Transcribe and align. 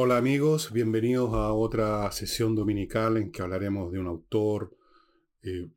Hola 0.00 0.16
amigos, 0.16 0.72
bienvenidos 0.72 1.34
a 1.34 1.52
otra 1.52 2.08
sesión 2.12 2.54
dominical 2.54 3.16
en 3.16 3.32
que 3.32 3.42
hablaremos 3.42 3.90
de 3.90 3.98
un 3.98 4.06
autor, 4.06 4.76
eh, 5.42 5.70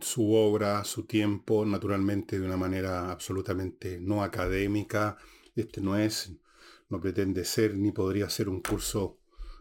su 0.00 0.32
obra, 0.34 0.82
su 0.82 1.04
tiempo, 1.06 1.64
naturalmente 1.64 2.40
de 2.40 2.44
una 2.44 2.56
manera 2.56 3.12
absolutamente 3.12 4.00
no 4.00 4.24
académica. 4.24 5.18
Este 5.54 5.80
no 5.80 5.96
es, 5.96 6.32
no 6.88 7.00
pretende 7.00 7.44
ser 7.44 7.76
ni 7.76 7.92
podría 7.92 8.28
ser 8.28 8.48
un 8.48 8.60
curso 8.60 9.20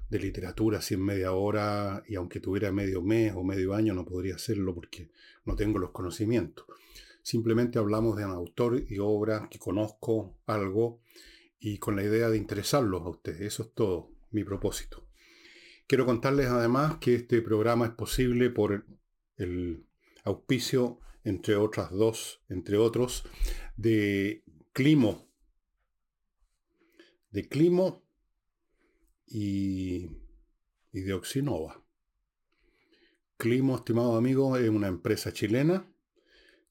de 0.09 0.17
literatura 0.17 0.79
así 0.79 0.97
media 0.97 1.33
hora 1.33 2.01
y 2.07 2.15
aunque 2.15 2.39
tuviera 2.39 2.71
medio 2.71 3.03
mes 3.03 3.33
o 3.35 3.43
medio 3.43 3.75
año 3.75 3.93
no 3.93 4.05
podría 4.05 4.37
hacerlo 4.37 4.73
porque 4.73 5.11
no 5.45 5.55
tengo 5.55 5.77
los 5.77 5.91
conocimientos. 5.91 6.65
Simplemente 7.21 7.77
hablamos 7.77 8.17
de 8.17 8.25
un 8.25 8.31
autor 8.31 8.83
y 8.89 8.97
obra 8.97 9.47
que 9.51 9.59
conozco 9.59 10.39
algo 10.47 10.99
y 11.59 11.77
con 11.77 11.95
la 11.95 12.03
idea 12.03 12.29
de 12.29 12.37
interesarlos 12.37 13.01
a 13.03 13.09
ustedes. 13.09 13.41
Eso 13.41 13.63
es 13.63 13.73
todo 13.73 14.11
mi 14.31 14.43
propósito. 14.43 15.07
Quiero 15.87 16.05
contarles 16.05 16.47
además 16.47 16.97
que 16.97 17.15
este 17.15 17.41
programa 17.41 17.85
es 17.87 17.91
posible 17.91 18.49
por 18.49 18.85
el 19.37 19.85
auspicio, 20.23 20.99
entre 21.23 21.55
otras 21.55 21.91
dos, 21.91 22.41
entre 22.47 22.77
otros, 22.77 23.23
de 23.75 24.43
Climo. 24.71 25.27
De 27.31 27.47
Climo 27.47 28.03
y, 29.25 30.09
y 30.91 31.01
de 31.01 31.13
Oxinova. 31.13 31.83
Climo, 33.37 33.77
estimado 33.77 34.15
amigo, 34.15 34.57
es 34.57 34.69
una 34.69 34.87
empresa 34.87 35.31
chilena 35.31 35.87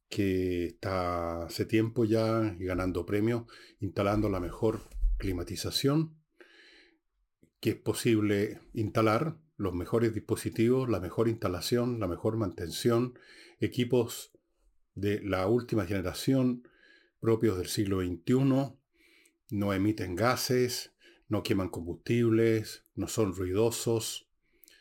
que 0.08 0.66
está 0.66 1.44
hace 1.44 1.64
tiempo 1.66 2.04
ya 2.04 2.56
ganando 2.58 3.06
premios, 3.06 3.44
instalando 3.80 4.28
la 4.28 4.40
mejor 4.40 4.88
climatización 5.18 6.18
que 7.60 7.70
es 7.70 7.76
posible 7.76 8.60
instalar, 8.72 9.36
los 9.56 9.74
mejores 9.74 10.14
dispositivos, 10.14 10.88
la 10.88 11.00
mejor 11.00 11.28
instalación, 11.28 11.98
la 11.98 12.06
mejor 12.06 12.36
mantención, 12.36 13.18
equipos 13.58 14.32
de 14.94 15.20
la 15.22 15.46
última 15.48 15.84
generación 15.84 16.68
propios 17.20 17.58
del 17.58 17.66
siglo 17.66 18.00
XXI, 18.00 18.76
no 19.50 19.72
emiten 19.72 20.14
gases, 20.14 20.92
no 21.28 21.42
queman 21.42 21.68
combustibles, 21.68 22.84
no 22.94 23.08
son 23.08 23.34
ruidosos, 23.34 24.28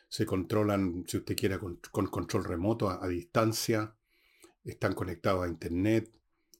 se 0.08 0.28
controlan, 0.28 1.04
si 1.08 1.18
usted 1.18 1.36
quiere, 1.36 1.58
con, 1.58 1.80
control 2.08 2.46
remoto 2.46 2.90
a 2.90 3.08
distancia, 3.08 3.96
están 4.72 4.94
conectados 4.94 5.46
a 5.46 5.50
Internet, 5.50 6.12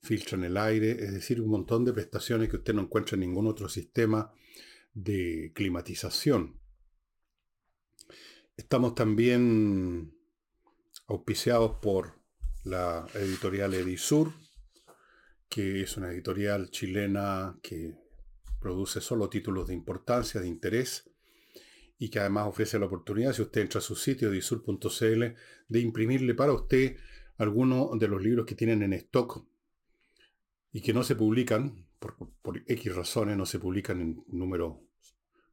filtran 0.02 0.44
el 0.44 0.58
aire, 0.58 0.92
es 0.92 1.14
decir, 1.14 1.42
un 1.42 1.50
montón 1.50 1.84
de 1.86 1.94
prestaciones 1.94 2.50
que 2.50 2.58
usted 2.58 2.74
no 2.74 2.82
encuentra 2.82 3.16
en 3.16 3.22
ningún 3.22 3.48
otro 3.48 3.68
sistema 3.70 4.32
de 4.94 5.52
climatización. 5.54 6.60
Estamos 8.56 8.96
también 8.96 10.14
auspiciados 11.08 11.78
por 11.82 12.20
la 12.64 13.06
editorial 13.14 13.74
Edisur, 13.74 14.34
que 15.50 15.82
es 15.82 15.96
una 15.98 16.12
editorial 16.12 16.70
chilena 16.72 17.58
que 17.62 17.96
produce 18.60 19.00
solo 19.00 19.30
títulos 19.30 19.68
de 19.68 19.74
importancia, 19.74 20.42
de 20.42 20.48
interés, 20.48 21.10
y 22.00 22.10
que 22.10 22.20
además 22.20 22.48
ofrece 22.48 22.78
la 22.80 22.86
oportunidad, 22.86 23.34
si 23.34 23.42
usted 23.42 23.62
entra 23.62 23.80
a 23.80 23.82
su 23.82 23.96
sitio 23.96 24.30
edisur.cl, 24.30 25.24
de 25.68 25.80
imprimirle 25.80 26.36
para 26.36 26.54
usted 26.54 26.98
algunos 27.38 27.98
de 28.00 28.08
los 28.08 28.22
libros 28.22 28.46
que 28.46 28.56
tienen 28.56 28.84
en 28.84 28.94
stock 28.94 29.46
y 30.72 30.82
que 30.82 30.94
no 30.94 31.04
se 31.04 31.16
publican, 31.16 31.88
por, 32.00 32.64
X 32.68 32.96
razones, 32.96 33.38
no 33.38 33.46
se 33.46 33.60
publican 33.60 34.02
en 34.02 34.24
números 34.28 34.78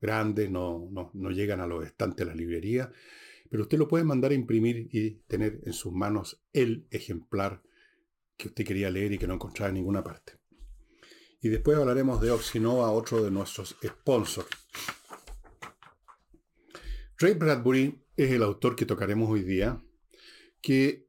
grandes, 0.00 0.50
no, 0.50 0.90
no, 0.90 1.30
llegan 1.30 1.60
a 1.60 1.66
los 1.66 1.84
estantes 1.84 2.26
de 2.26 2.32
la 2.32 2.36
librería, 2.36 2.92
pero 3.48 3.62
usted 3.62 3.78
lo 3.78 3.88
puede 3.88 4.04
mandar 4.04 4.32
a 4.32 4.34
imprimir 4.34 4.88
y 4.92 5.22
tener 5.26 5.60
en 5.64 5.72
sus 5.72 5.92
manos 5.92 6.42
el 6.52 6.86
ejemplar 6.90 7.62
que 8.36 8.48
usted 8.48 8.64
quería 8.64 8.90
leer 8.90 9.12
y 9.12 9.18
que 9.18 9.26
no 9.26 9.34
encontraba 9.34 9.68
en 9.68 9.76
ninguna 9.76 10.02
parte. 10.02 10.34
Y 11.40 11.48
después 11.48 11.78
hablaremos 11.78 12.20
de 12.20 12.30
Oxinova, 12.30 12.90
otro 12.90 13.22
de 13.22 13.30
nuestros 13.30 13.76
sponsors. 13.82 14.48
Ray 17.18 17.34
Bradbury 17.34 18.02
es 18.16 18.30
el 18.32 18.42
autor 18.42 18.74
que 18.74 18.86
tocaremos 18.86 19.30
hoy 19.30 19.42
día, 19.42 19.80
que 20.60 21.06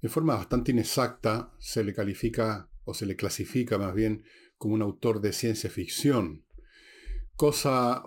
en 0.00 0.10
forma 0.10 0.36
bastante 0.36 0.72
inexacta 0.72 1.52
se 1.58 1.84
le 1.84 1.92
califica 1.92 2.70
o 2.84 2.94
se 2.94 3.06
le 3.06 3.16
clasifica 3.16 3.78
más 3.78 3.94
bien 3.94 4.24
como 4.56 4.74
un 4.74 4.82
autor 4.82 5.20
de 5.20 5.32
ciencia 5.32 5.70
ficción, 5.70 6.44
cosa 7.36 8.02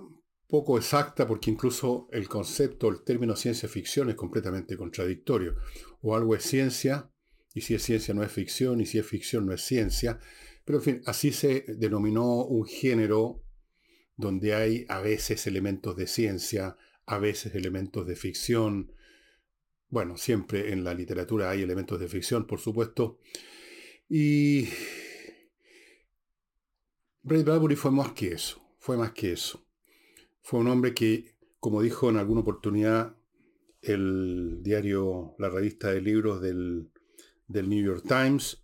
poco 0.51 0.77
exacta 0.77 1.25
porque 1.25 1.49
incluso 1.49 2.09
el 2.11 2.27
concepto, 2.27 2.89
el 2.89 3.03
término 3.03 3.37
ciencia 3.37 3.69
ficción 3.69 4.09
es 4.09 4.15
completamente 4.15 4.75
contradictorio. 4.75 5.55
O 6.01 6.13
algo 6.13 6.35
es 6.35 6.43
ciencia, 6.43 7.09
y 7.53 7.61
si 7.61 7.73
es 7.73 7.81
ciencia 7.81 8.13
no 8.13 8.21
es 8.21 8.31
ficción, 8.33 8.81
y 8.81 8.85
si 8.85 8.99
es 8.99 9.05
ficción 9.05 9.45
no 9.45 9.53
es 9.53 9.61
ciencia. 9.61 10.19
Pero 10.65 10.79
en 10.79 10.83
fin, 10.83 11.01
así 11.05 11.31
se 11.31 11.63
denominó 11.77 12.43
un 12.43 12.65
género 12.65 13.45
donde 14.17 14.53
hay 14.53 14.85
a 14.89 14.99
veces 14.99 15.47
elementos 15.47 15.95
de 15.95 16.05
ciencia, 16.05 16.75
a 17.05 17.17
veces 17.17 17.55
elementos 17.55 18.05
de 18.05 18.17
ficción, 18.17 18.91
bueno, 19.91 20.17
siempre 20.17 20.71
en 20.71 20.85
la 20.85 20.93
literatura 20.93 21.49
hay 21.49 21.61
elementos 21.61 21.99
de 21.99 22.07
ficción, 22.07 22.47
por 22.47 22.59
supuesto. 22.59 23.19
Y 24.09 24.69
Ray 27.23 27.43
Bradbury 27.43 27.75
fue 27.75 27.91
más 27.91 28.13
que 28.13 28.31
eso, 28.31 28.61
fue 28.79 28.97
más 28.97 29.11
que 29.11 29.33
eso. 29.33 29.65
Fue 30.41 30.61
un 30.61 30.67
hombre 30.69 30.93
que, 30.93 31.35
como 31.59 31.81
dijo 31.81 32.09
en 32.09 32.17
alguna 32.17 32.39
oportunidad 32.39 33.17
el 33.81 34.59
diario, 34.63 35.35
la 35.37 35.49
revista 35.49 35.91
de 35.91 36.01
libros 36.01 36.41
del, 36.41 36.89
New 37.47 37.85
York 37.85 38.05
Times, 38.07 38.63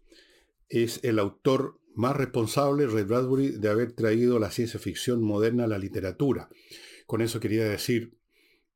es 0.70 1.04
el 1.04 1.20
autor 1.20 1.82
más 1.94 2.16
responsable, 2.16 2.88
Ray 2.88 3.04
Bradbury, 3.04 3.50
de 3.50 3.70
haber 3.70 3.92
traído 3.92 4.40
la 4.40 4.50
ciencia 4.50 4.80
ficción 4.80 5.22
moderna 5.22 5.66
a 5.66 5.68
la 5.68 5.78
literatura. 5.78 6.48
Con 7.06 7.22
eso 7.22 7.42
quería 7.42 7.66
decir, 7.66 8.18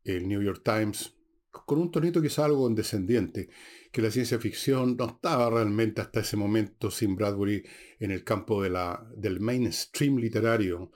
el 0.04 0.28
New 0.28 0.42
York 0.42 0.64
Times 0.66 1.16
con 1.52 1.80
un 1.80 1.92
tonito 1.92 2.22
quizá 2.22 2.46
algo 2.46 2.64
condescendiente, 2.64 3.50
que 3.92 4.02
la 4.02 4.10
ciencia 4.10 4.40
ficción 4.40 4.96
no 4.98 5.06
estaba 5.06 5.50
realmente 5.50 6.02
hasta 6.02 6.22
ese 6.22 6.38
momento 6.38 6.90
sin 6.90 7.16
Bradbury 7.16 7.64
en 8.00 8.12
el 8.12 8.24
campo 8.24 8.64
de 8.64 8.70
la, 8.70 9.06
del 9.16 9.40
mainstream 9.42 10.18
literario, 10.18 10.92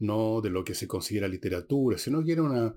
no 0.00 0.40
de 0.40 0.50
lo 0.50 0.64
que 0.64 0.74
se 0.74 0.88
considera 0.88 1.28
literatura, 1.28 1.98
sino 1.98 2.24
que 2.24 2.32
era 2.32 2.42
una, 2.42 2.74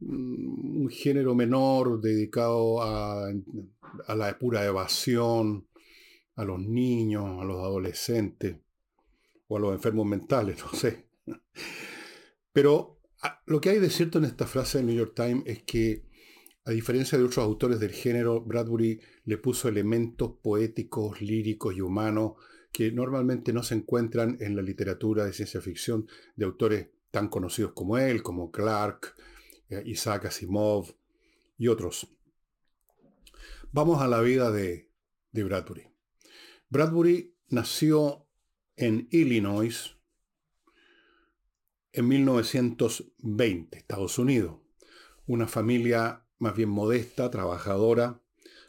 mm, 0.00 0.82
un 0.82 0.88
género 0.88 1.34
menor 1.34 2.00
dedicado 2.00 2.82
a, 2.82 3.28
a 4.06 4.14
la 4.14 4.38
pura 4.38 4.64
evasión, 4.64 5.66
a 6.36 6.44
los 6.44 6.60
niños, 6.60 7.40
a 7.40 7.44
los 7.44 7.58
adolescentes 7.58 8.56
o 9.48 9.56
a 9.56 9.60
los 9.60 9.74
enfermos 9.74 10.06
mentales, 10.06 10.58
no 10.64 10.72
sé. 10.72 11.06
Pero 12.52 13.00
lo 13.46 13.60
que 13.60 13.70
hay 13.70 13.78
de 13.78 13.90
cierto 13.90 14.18
en 14.18 14.24
esta 14.24 14.46
frase 14.46 14.78
del 14.78 14.86
New 14.86 14.96
York 14.96 15.12
Times 15.14 15.42
es 15.46 15.62
que 15.62 16.09
a 16.64 16.70
diferencia 16.72 17.16
de 17.16 17.24
otros 17.24 17.44
autores 17.44 17.80
del 17.80 17.92
género, 17.92 18.42
Bradbury 18.42 19.00
le 19.24 19.38
puso 19.38 19.68
elementos 19.68 20.32
poéticos, 20.42 21.20
líricos 21.20 21.74
y 21.74 21.80
humanos 21.80 22.32
que 22.72 22.92
normalmente 22.92 23.52
no 23.52 23.62
se 23.62 23.74
encuentran 23.74 24.36
en 24.40 24.54
la 24.54 24.62
literatura 24.62 25.24
de 25.24 25.32
ciencia 25.32 25.60
ficción 25.60 26.06
de 26.36 26.44
autores 26.44 26.88
tan 27.10 27.28
conocidos 27.28 27.72
como 27.72 27.98
él, 27.98 28.22
como 28.22 28.50
Clark, 28.50 29.14
eh, 29.68 29.82
Isaac 29.86 30.26
Asimov 30.26 30.94
y 31.58 31.68
otros. 31.68 32.08
Vamos 33.72 34.02
a 34.02 34.08
la 34.08 34.20
vida 34.20 34.50
de, 34.50 34.88
de 35.32 35.44
Bradbury. 35.44 35.88
Bradbury 36.68 37.34
nació 37.48 38.26
en 38.76 39.08
Illinois 39.10 39.96
en 41.92 42.06
1920, 42.06 43.78
Estados 43.78 44.18
Unidos. 44.18 44.58
Una 45.26 45.48
familia 45.48 46.24
más 46.40 46.56
bien 46.56 46.70
modesta, 46.70 47.30
trabajadora. 47.30 48.20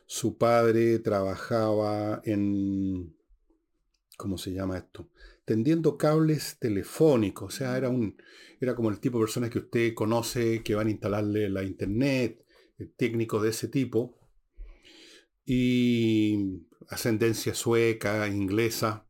Su 0.06 0.38
padre 0.38 1.00
trabajaba 1.00 2.22
en, 2.26 3.16
¿cómo 4.18 4.38
se 4.38 4.54
llama 4.54 4.78
esto? 4.78 5.10
Tendiendo 5.46 5.98
cables 5.98 6.58
telefónicos, 6.60 7.54
o 7.54 7.58
sea, 7.58 7.78
era, 7.78 7.90
un, 7.90 8.22
era 8.60 8.76
como 8.76 8.90
el 8.90 9.00
tipo 9.00 9.18
de 9.18 9.24
personas 9.24 9.50
que 9.50 9.60
usted 9.60 9.94
conoce 9.94 10.62
que 10.64 10.76
van 10.76 10.88
a 10.88 10.92
instalarle 10.92 11.50
la 11.50 11.64
internet, 11.64 12.46
eh, 12.78 12.92
técnicos 12.96 13.42
de 13.42 13.50
ese 13.50 13.70
tipo. 13.70 14.20
Y 15.46 16.66
ascendencia 16.90 17.56
sueca, 17.56 18.28
inglesa. 18.28 19.08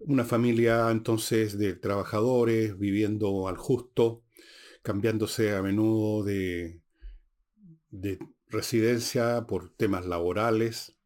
Una 0.00 0.24
familia 0.24 0.90
entonces 0.90 1.58
de 1.58 1.74
trabajadores 1.74 2.76
viviendo 2.78 3.48
al 3.48 3.56
justo, 3.56 4.24
cambiándose 4.82 5.54
a 5.54 5.62
menudo 5.62 6.22
de, 6.24 6.82
de 7.90 8.18
residencia 8.48 9.46
por 9.46 9.70
temas 9.70 10.06
laborales. 10.06 10.96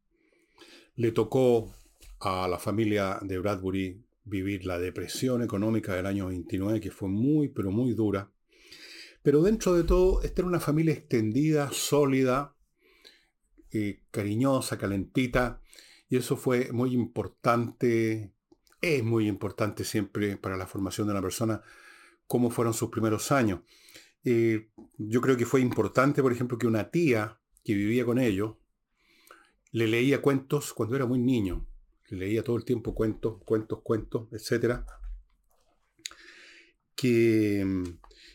Le 0.97 1.13
tocó 1.13 1.75
a 2.21 2.49
la 2.49 2.59
familia 2.59 3.19
de 3.23 3.39
Bradbury 3.39 4.05
vivir 4.25 4.67
la 4.67 4.79
depresión 4.79 5.43
económica 5.43 5.95
del 5.95 6.07
año 6.07 6.29
29, 6.29 6.81
que 6.81 6.91
fue 6.91 7.09
muy, 7.09 7.49
pero 7.49 7.71
muy 7.71 7.95
dura. 7.95 8.31
Pero 9.23 9.43
dentro 9.43 9.75
de 9.75 9.85
todo, 9.85 10.23
esta 10.23 10.43
era 10.43 10.49
una 10.49 10.61
familia 10.61 10.95
extendida, 10.95 11.71
sólida, 11.73 12.55
eh, 13.73 14.03
cariñosa, 14.11 14.79
calentita, 14.79 15.61
y 16.09 16.17
eso 16.17 16.37
fue 16.37 16.73
muy 16.73 16.93
importante, 16.93 18.33
es 18.81 19.05
muy 19.05 19.29
importante 19.29 19.85
siempre 19.85 20.37
para 20.37 20.57
la 20.57 20.67
formación 20.67 21.07
de 21.07 21.13
una 21.13 21.23
persona, 21.23 21.63
cómo 22.27 22.51
fueron 22.51 22.75
sus 22.75 22.91
primeros 22.91 23.31
años. 23.33 23.61
Eh, 24.25 24.71
yo 24.99 25.21
creo 25.21 25.37
que 25.37 25.47
fue 25.47 25.61
importante, 25.61 26.23
por 26.23 26.33
ejemplo, 26.33 26.59
que 26.59 26.67
una 26.67 26.91
tía 26.91 27.41
que 27.65 27.75
vivía 27.75 28.05
con 28.05 28.19
ellos 28.19 28.57
le 29.73 29.87
leía 29.87 30.21
cuentos 30.21 30.73
cuando 30.73 30.97
era 30.97 31.07
muy 31.07 31.19
niño. 31.19 31.67
Le 32.09 32.19
leía 32.19 32.43
todo 32.43 32.57
el 32.57 32.65
tiempo 32.65 32.95
cuentos, 32.95 33.41
cuentos, 33.45 33.81
cuentos, 33.83 34.29
etc. 34.33 34.81
Que 36.95 37.65
mm, 37.65 37.85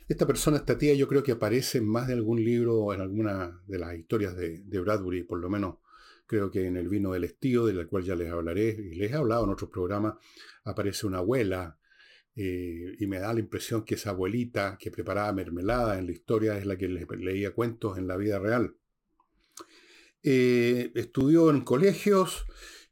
esta 0.08 0.26
persona, 0.26 0.58
esta 0.58 0.78
tía, 0.78 0.94
yo 0.94 1.08
creo 1.08 1.24
que 1.24 1.34
aparece 1.34 1.80
en 1.80 1.88
más 1.88 2.08
de 2.08 2.14
algún 2.14 2.44
libro, 2.44 2.94
en 2.94 3.02
alguna 3.02 3.62
de 3.68 3.80
las 3.80 3.96
historias 3.96 4.36
de, 4.36 4.80
Bradbury, 4.80 5.24
por 5.24 5.40
lo 5.40 5.50
menos 5.50 5.78
creo 6.28 6.50
que 6.50 6.66
en 6.66 6.78
El 6.78 6.90
vino 6.90 7.12
del 7.12 7.24
estío, 7.24 7.66
de 7.66 7.74
la 7.74 7.86
cual 7.86 8.04
ya 8.04 8.16
les 8.16 8.31
hablaré, 8.31 8.70
y 8.70 8.96
les 8.96 9.12
he 9.12 9.16
hablado 9.16 9.44
en 9.44 9.52
otros 9.52 9.70
programas, 9.70 10.16
aparece 10.64 11.06
una 11.06 11.20
abuela 11.20 11.78
eh, 12.38 12.98
y 13.00 13.08
me 13.08 13.20
da 13.20 13.34
la 13.34 13.40
impresión 13.40 13.86
que 13.86 13.96
esa 13.96 14.10
abuelita 14.10 14.78
que 14.78 14.92
preparaba 14.92 15.32
mermelada 15.32 15.98
en 15.98 16.08
la 16.08 16.12
historia 16.12 16.58
es 16.58 16.66
la 16.66 16.78
que 16.78 16.90
leía 16.90 17.54
cuentos 17.54 17.98
en 17.98 18.08
la 18.08 18.18
vida 18.18 18.40
real. 18.40 18.76
Eh, 20.22 20.92
estudió 20.96 21.50
en 21.50 21.62
colegios 21.62 22.46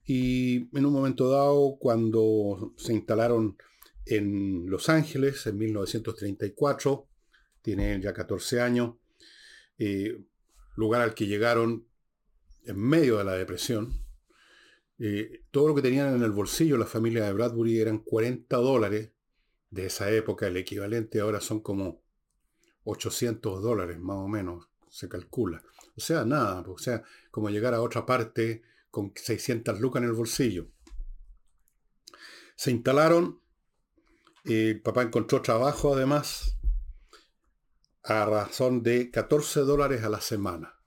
y 0.06 0.70
en 0.78 0.86
un 0.86 0.94
momento 0.94 1.30
dado, 1.30 1.78
cuando 1.78 2.74
se 2.78 2.94
instalaron 2.94 3.58
en 4.06 4.70
Los 4.70 4.88
Ángeles 4.88 5.46
en 5.48 5.58
1934, 5.58 7.10
tiene 7.62 8.00
ya 8.02 8.14
14 8.14 8.62
años, 8.62 8.96
eh, 9.78 10.24
lugar 10.76 11.02
al 11.02 11.14
que 11.14 11.28
llegaron 11.28 11.88
en 12.66 12.80
medio 12.80 13.18
de 13.18 13.26
la 13.26 13.34
depresión. 13.34 14.02
todo 15.52 15.68
lo 15.68 15.76
que 15.76 15.82
tenían 15.82 16.16
en 16.16 16.22
el 16.24 16.32
bolsillo 16.32 16.78
la 16.78 16.86
familia 16.86 17.26
de 17.26 17.34
Bradbury 17.34 17.80
eran 17.80 18.00
40 18.00 18.56
dólares 18.58 19.12
de 19.74 19.88
esa 19.88 20.12
época, 20.12 20.46
el 20.48 20.58
equivalente 20.58 21.20
ahora 21.20 21.42
son 21.42 21.62
como 21.62 22.04
800 22.84 23.64
dólares 23.64 24.00
más 24.00 24.18
o 24.18 24.28
menos, 24.28 24.70
se 24.88 25.10
calcula. 25.10 25.64
O 25.98 26.02
sea, 26.02 26.26
nada, 26.26 26.62
o 26.68 26.78
sea, 26.78 27.04
como 27.32 27.50
llegar 27.50 27.74
a 27.74 27.82
otra 27.82 28.06
parte 28.06 28.62
con 28.92 29.12
600 29.16 29.80
lucas 29.80 30.04
en 30.04 30.10
el 30.10 30.14
bolsillo. 30.14 30.68
Se 32.56 32.70
instalaron, 32.70 33.42
el 34.46 34.80
papá 34.82 35.02
encontró 35.02 35.42
trabajo 35.42 35.96
además 35.96 36.60
a 38.04 38.26
razón 38.26 38.84
de 38.84 39.10
14 39.10 39.62
dólares 39.62 40.04
a 40.04 40.10
la 40.10 40.22
semana. 40.22 40.80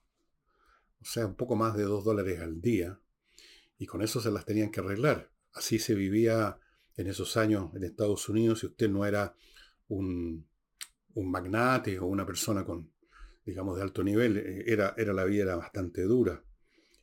O 1.01 1.05
sea, 1.05 1.27
un 1.27 1.35
poco 1.35 1.57
más 1.57 1.77
de 1.77 1.83
2 1.83 2.05
dólares 2.05 2.41
al 2.41 2.61
día. 2.61 3.01
Y 3.79 3.87
con 3.87 4.01
eso 4.03 4.21
se 4.21 4.31
las 4.31 4.45
tenían 4.45 4.71
que 4.71 4.79
arreglar. 4.79 5.33
Así 5.53 5.81
se 5.81 5.95
vivía 5.95 6.61
en 6.97 7.07
esos 7.07 7.37
años 7.37 7.75
en 7.75 7.85
Estados 7.85 8.29
Unidos, 8.29 8.61
si 8.61 8.67
usted 8.67 8.89
no 8.89 9.05
era 9.05 9.35
un, 9.89 10.47
magnate 11.15 11.99
o 11.99 12.07
una 12.07 12.27
persona 12.27 12.65
con, 12.65 12.91
digamos, 13.45 13.77
de 13.77 13.83
alto 13.83 14.03
nivel, 14.03 14.37
eh, 14.39 14.65
era, 14.67 14.95
era 14.97 15.13
la 15.13 15.25
vida 15.25 15.45
era 15.45 15.57
bastante 15.57 16.03
dura. 16.03 16.43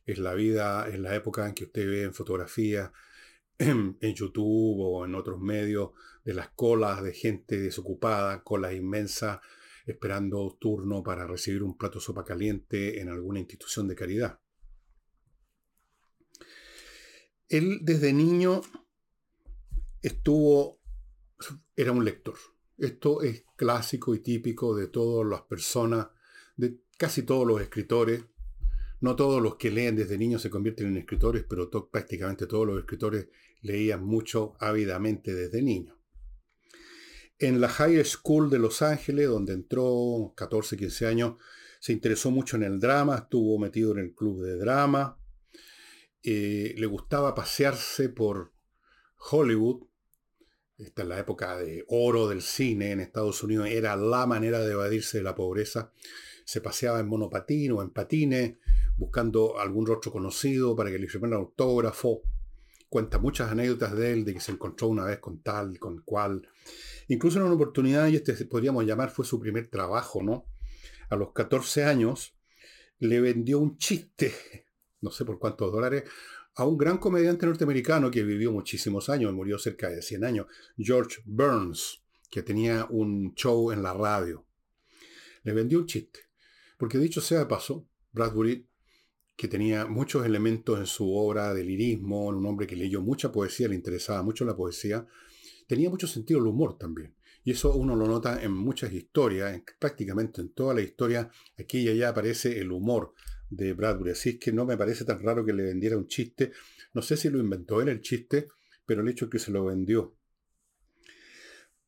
Es 0.04 0.18
la 0.18 0.34
vida, 0.34 0.88
en 0.88 1.02
la 1.02 1.14
época 1.14 1.46
en 1.48 1.54
que 1.54 1.64
usted 1.64 1.86
ve 1.86 2.02
en 2.02 2.14
fotografías, 2.14 2.90
en, 3.58 3.96
YouTube 4.00 4.78
o 4.80 5.04
en 5.04 5.14
otros 5.14 5.40
medios, 5.40 5.92
de 6.24 6.34
las 6.34 6.48
colas 6.50 7.02
de 7.02 7.12
gente 7.12 7.58
desocupada, 7.58 8.42
colas 8.42 8.74
inmensas, 8.74 9.40
esperando 9.86 10.56
turno 10.60 11.02
para 11.02 11.26
recibir 11.26 11.62
un 11.62 11.76
plato 11.76 12.00
sopa 12.00 12.24
caliente 12.24 13.00
en 13.00 13.10
alguna 13.10 13.40
institución 13.40 13.86
de 13.86 13.94
caridad. 13.94 14.40
Él 17.48 17.80
desde 17.82 18.12
niño 18.12 18.62
estuvo, 20.04 20.80
era 21.74 21.92
un 21.92 22.04
lector. 22.04 22.36
Esto 22.76 23.22
es 23.22 23.44
clásico 23.56 24.14
y 24.14 24.18
típico 24.18 24.76
de 24.76 24.88
todas 24.88 25.26
las 25.26 25.42
personas, 25.42 26.08
de 26.56 26.78
casi 26.98 27.22
todos 27.22 27.46
los 27.46 27.60
escritores. 27.60 28.24
No 29.00 29.16
todos 29.16 29.42
los 29.42 29.56
que 29.56 29.70
leen 29.70 29.96
desde 29.96 30.18
niños 30.18 30.42
se 30.42 30.50
convierten 30.50 30.88
en 30.88 30.98
escritores, 30.98 31.44
pero 31.48 31.70
prácticamente 31.90 32.46
todos 32.46 32.66
los 32.66 32.78
escritores 32.78 33.28
leían 33.62 34.04
mucho 34.04 34.56
ávidamente 34.60 35.34
desde 35.34 35.62
niños. 35.62 35.96
En 37.38 37.60
la 37.60 37.68
High 37.68 38.04
School 38.04 38.50
de 38.50 38.58
Los 38.58 38.82
Ángeles, 38.82 39.28
donde 39.28 39.54
entró 39.54 40.32
14, 40.36 40.76
15 40.76 41.06
años, 41.06 41.34
se 41.80 41.92
interesó 41.92 42.30
mucho 42.30 42.56
en 42.56 42.62
el 42.62 42.78
drama, 42.78 43.16
estuvo 43.16 43.58
metido 43.58 43.92
en 43.92 43.98
el 43.98 44.14
club 44.14 44.42
de 44.42 44.56
drama, 44.56 45.18
eh, 46.22 46.74
le 46.76 46.86
gustaba 46.86 47.34
pasearse 47.34 48.08
por 48.10 48.54
Hollywood, 49.30 49.86
esta 50.78 51.02
es 51.02 51.08
la 51.08 51.18
época 51.18 51.56
de 51.56 51.84
oro 51.88 52.28
del 52.28 52.42
cine 52.42 52.90
en 52.90 53.00
Estados 53.00 53.42
Unidos, 53.42 53.68
era 53.68 53.96
la 53.96 54.26
manera 54.26 54.60
de 54.60 54.72
evadirse 54.72 55.18
de 55.18 55.24
la 55.24 55.34
pobreza. 55.34 55.92
Se 56.44 56.60
paseaba 56.60 57.00
en 57.00 57.06
monopatín 57.06 57.72
o 57.72 57.82
en 57.82 57.90
patines, 57.90 58.56
buscando 58.96 59.58
algún 59.58 59.86
rostro 59.86 60.12
conocido 60.12 60.74
para 60.74 60.90
que 60.90 60.98
le 60.98 61.06
hicieran 61.06 61.32
autógrafo. 61.32 62.22
Cuenta 62.88 63.18
muchas 63.18 63.50
anécdotas 63.50 63.96
de 63.96 64.12
él, 64.12 64.24
de 64.24 64.34
que 64.34 64.40
se 64.40 64.52
encontró 64.52 64.88
una 64.88 65.04
vez 65.04 65.18
con 65.18 65.40
tal, 65.42 65.78
con 65.78 66.02
cual. 66.02 66.48
Incluso 67.08 67.38
en 67.38 67.44
una 67.44 67.54
oportunidad, 67.54 68.08
y 68.08 68.16
este 68.16 68.44
podríamos 68.44 68.84
llamar 68.84 69.10
fue 69.10 69.24
su 69.24 69.40
primer 69.40 69.68
trabajo, 69.68 70.22
¿no? 70.22 70.46
A 71.08 71.16
los 71.16 71.32
14 71.32 71.84
años, 71.84 72.34
le 72.98 73.20
vendió 73.20 73.58
un 73.58 73.78
chiste, 73.78 74.66
no 75.00 75.10
sé 75.10 75.24
por 75.24 75.38
cuántos 75.38 75.72
dólares, 75.72 76.04
a 76.56 76.64
un 76.66 76.76
gran 76.78 76.98
comediante 76.98 77.46
norteamericano 77.46 78.10
que 78.10 78.22
vivió 78.22 78.52
muchísimos 78.52 79.08
años, 79.08 79.32
murió 79.32 79.58
cerca 79.58 79.88
de 79.88 80.02
100 80.02 80.24
años, 80.24 80.46
George 80.76 81.20
Burns, 81.24 82.02
que 82.30 82.42
tenía 82.42 82.86
un 82.90 83.34
show 83.34 83.72
en 83.72 83.82
la 83.82 83.92
radio. 83.92 84.46
Le 85.42 85.52
vendió 85.52 85.78
un 85.78 85.86
chiste, 85.86 86.20
porque 86.78 86.98
dicho 86.98 87.20
sea 87.20 87.40
de 87.40 87.46
paso, 87.46 87.88
Bradbury, 88.12 88.68
que 89.36 89.48
tenía 89.48 89.86
muchos 89.86 90.24
elementos 90.24 90.78
en 90.78 90.86
su 90.86 91.12
obra 91.12 91.52
de 91.52 91.64
lirismo, 91.64 92.26
un 92.28 92.46
hombre 92.46 92.68
que 92.68 92.76
leyó 92.76 93.02
mucha 93.02 93.32
poesía, 93.32 93.68
le 93.68 93.74
interesaba 93.74 94.22
mucho 94.22 94.44
la 94.44 94.54
poesía, 94.54 95.06
tenía 95.66 95.90
mucho 95.90 96.06
sentido 96.06 96.38
el 96.38 96.46
humor 96.46 96.78
también. 96.78 97.16
Y 97.42 97.50
eso 97.50 97.74
uno 97.74 97.96
lo 97.96 98.06
nota 98.06 98.42
en 98.42 98.52
muchas 98.52 98.92
historias, 98.92 99.60
prácticamente 99.78 100.40
en 100.40 100.50
toda 100.50 100.72
la 100.72 100.80
historia, 100.80 101.28
aquí 101.58 101.80
y 101.80 101.88
allá 101.88 102.10
aparece 102.10 102.58
el 102.60 102.70
humor 102.70 103.12
de 103.56 103.72
Bradbury. 103.72 104.12
Así 104.12 104.30
es 104.30 104.38
que 104.38 104.52
no 104.52 104.64
me 104.64 104.76
parece 104.76 105.04
tan 105.04 105.22
raro 105.22 105.44
que 105.44 105.52
le 105.52 105.64
vendiera 105.64 105.96
un 105.96 106.06
chiste. 106.06 106.52
No 106.92 107.02
sé 107.02 107.16
si 107.16 107.28
lo 107.30 107.38
inventó 107.38 107.80
él 107.80 107.88
el 107.88 108.00
chiste, 108.00 108.48
pero 108.86 109.02
el 109.02 109.08
hecho 109.08 109.26
es 109.26 109.30
que 109.30 109.38
se 109.38 109.50
lo 109.50 109.64
vendió. 109.64 110.16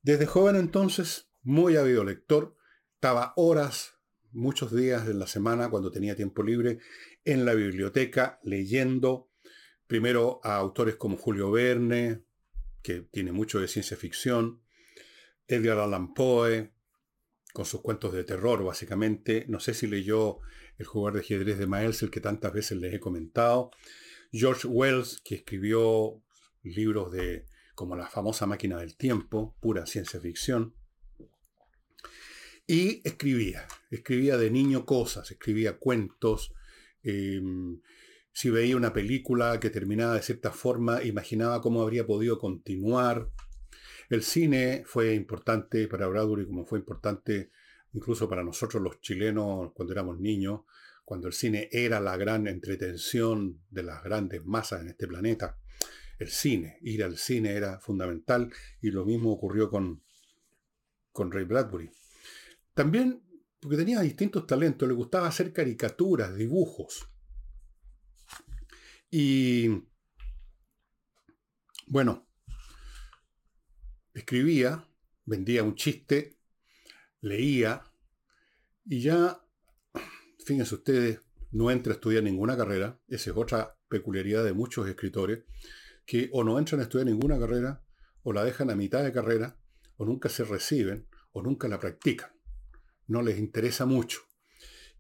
Desde 0.03 0.27
joven 0.27 0.57
entonces, 0.57 1.29
muy 1.43 1.77
habido 1.77 2.05
lector, 2.05 2.57
estaba 2.95 3.33
horas, 3.37 3.95
muchos 4.33 4.75
días 4.75 5.07
de 5.07 5.15
la 5.15 5.27
semana, 5.27 5.69
cuando 5.69 5.91
tenía 5.91 6.15
tiempo 6.15 6.43
libre, 6.43 6.79
en 7.25 7.45
la 7.45 7.55
biblioteca 7.55 8.39
leyendo, 8.45 9.31
primero 9.87 10.41
a 10.45 10.57
autores 10.57 10.97
como 10.97 11.17
Julio 11.17 11.51
Verne, 11.51 12.23
que 12.83 13.01
tiene 13.01 13.33
mucho 13.33 13.59
de 13.59 13.69
ciencia 13.69 13.97
ficción, 13.97 14.63
Edgar 15.49 15.79
Allan 15.79 16.15
Poe, 16.15 16.73
con 17.57 17.65
sus 17.65 17.81
cuentos 17.81 18.13
de 18.13 18.23
terror, 18.23 18.63
básicamente. 18.63 19.47
No 19.49 19.61
sé 19.61 19.73
si 19.73 19.87
leyó 19.87 20.41
El 20.77 20.85
jugador 20.85 21.15
de 21.15 21.21
ajedrez 21.21 21.59
de 21.59 21.67
Miles, 21.67 22.03
el 22.03 22.11
que 22.11 22.21
tantas 22.21 22.53
veces 22.53 22.77
les 22.77 22.93
he 22.93 23.01
comentado. 23.01 23.71
George 24.31 24.69
Wells, 24.69 25.23
que 25.25 25.37
escribió 25.37 26.23
libros 26.63 27.13
de 27.13 27.47
como 27.75 27.97
la 27.97 28.09
famosa 28.09 28.45
máquina 28.45 28.77
del 28.77 28.95
tiempo, 28.99 29.57
pura 29.59 29.87
ciencia 29.87 30.21
ficción. 30.21 30.75
Y 32.67 33.01
escribía, 33.09 33.67
escribía 33.91 34.37
de 34.37 34.51
niño 34.51 34.85
cosas, 34.85 35.31
escribía 35.31 35.79
cuentos. 35.79 36.53
Em, 37.03 37.81
si 38.35 38.51
veía 38.51 38.77
una 38.77 38.93
película 38.93 39.59
que 39.61 39.71
terminaba 39.71 40.13
de 40.13 40.23
cierta 40.23 40.51
forma, 40.51 41.03
imaginaba 41.05 41.63
cómo 41.63 41.81
habría 41.81 42.07
podido 42.07 42.39
continuar. 42.39 43.31
El 44.09 44.23
cine 44.23 44.85
fue 44.87 45.15
importante 45.15 45.89
para 45.89 46.07
Bradbury 46.07 46.47
como 46.47 46.65
fue 46.65 46.79
importante 46.79 47.51
incluso 47.93 48.29
para 48.29 48.45
nosotros 48.45 48.83
los 48.83 49.01
chilenos 49.01 49.73
cuando 49.75 49.93
éramos 49.93 50.21
niños, 50.21 50.63
cuando 51.05 51.29
el 51.29 51.33
cine 51.33 51.69
era 51.73 52.01
la 52.01 52.17
gran 52.17 52.47
entretención 52.47 53.63
de 53.71 53.83
las 53.83 54.03
grandes 54.03 54.45
masas 54.45 54.83
en 54.83 54.89
este 54.89 55.07
planeta. 55.07 55.59
El 56.19 56.29
cine, 56.29 56.79
ir 56.83 57.05
al 57.05 57.17
cine 57.17 57.53
era 57.53 57.79
fundamental 57.81 58.53
y 58.81 58.91
lo 58.91 59.05
mismo 59.05 59.33
ocurrió 59.33 59.71
con, 59.71 60.03
con 61.13 61.31
Ray 61.31 61.45
Bradbury. 61.45 61.91
También 62.75 63.23
porque 63.61 63.77
tenía 63.77 64.01
distintos 64.01 64.47
talentos, 64.47 64.87
le 64.87 64.95
gustaba 64.95 65.27
hacer 65.27 65.53
caricaturas, 65.53 66.37
dibujos. 66.37 67.09
Y 69.11 69.69
bueno, 71.87 72.26
escribía, 74.17 74.89
vendía 75.25 75.63
un 75.63 75.75
chiste, 75.75 76.39
leía, 77.21 77.83
y 78.85 79.01
ya, 79.01 79.41
fíjense 80.45 80.75
ustedes, 80.75 81.21
no 81.53 81.71
entra 81.71 81.93
a 81.93 81.97
estudiar 81.97 82.23
ninguna 82.23 82.57
carrera, 82.57 82.99
esa 83.09 83.31
es 83.31 83.37
otra 83.37 83.79
peculiaridad 83.89 84.45
de 84.45 84.53
muchos 84.53 84.89
escritores, 84.89 85.45
que 86.07 86.31
o 86.33 86.45
no 86.45 86.59
entran 86.59 86.81
a 86.81 86.85
estudiar 86.85 87.07
ninguna 87.07 87.39
carrera, 87.39 87.85
o 88.23 88.33
la 88.33 88.45
dejan 88.45 88.71
a 88.71 88.77
mitad 88.77 89.05
de 89.05 89.13
carrera, 89.13 89.59
o 89.97 90.05
nunca 90.05 90.29
se 90.29 90.45
reciben, 90.45 91.07
o 91.33 91.43
nunca 91.43 91.69
la 91.69 91.79
practican. 91.79 92.31
No 93.07 93.23
les 93.23 93.39
interesa 93.39 93.87
mucho. 93.87 94.21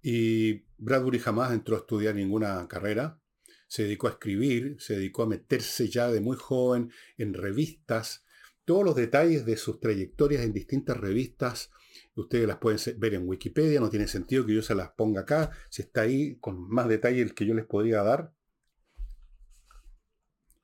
Y 0.02 0.66
Bradbury 0.78 1.18
jamás 1.18 1.52
entró 1.52 1.76
a 1.76 1.80
estudiar 1.80 2.14
ninguna 2.14 2.68
carrera, 2.68 3.20
se 3.66 3.84
dedicó 3.84 4.08
a 4.08 4.12
escribir, 4.12 4.76
se 4.78 4.96
dedicó 4.96 5.22
a 5.22 5.26
meterse 5.26 5.88
ya 5.88 6.10
de 6.10 6.20
muy 6.20 6.36
joven 6.36 6.92
en 7.16 7.34
revistas. 7.34 8.25
Todos 8.66 8.84
los 8.84 8.96
detalles 8.96 9.46
de 9.46 9.56
sus 9.56 9.80
trayectorias 9.80 10.42
en 10.42 10.52
distintas 10.52 10.96
revistas, 10.96 11.70
ustedes 12.16 12.48
las 12.48 12.58
pueden 12.58 12.78
ver 12.98 13.14
en 13.14 13.26
Wikipedia, 13.26 13.78
no 13.78 13.88
tiene 13.88 14.08
sentido 14.08 14.44
que 14.44 14.54
yo 14.54 14.60
se 14.60 14.74
las 14.74 14.90
ponga 14.90 15.20
acá, 15.22 15.52
si 15.70 15.82
está 15.82 16.02
ahí 16.02 16.36
con 16.40 16.68
más 16.68 16.88
detalle 16.88 17.32
que 17.32 17.46
yo 17.46 17.54
les 17.54 17.64
podría 17.64 18.02
dar. 18.02 18.34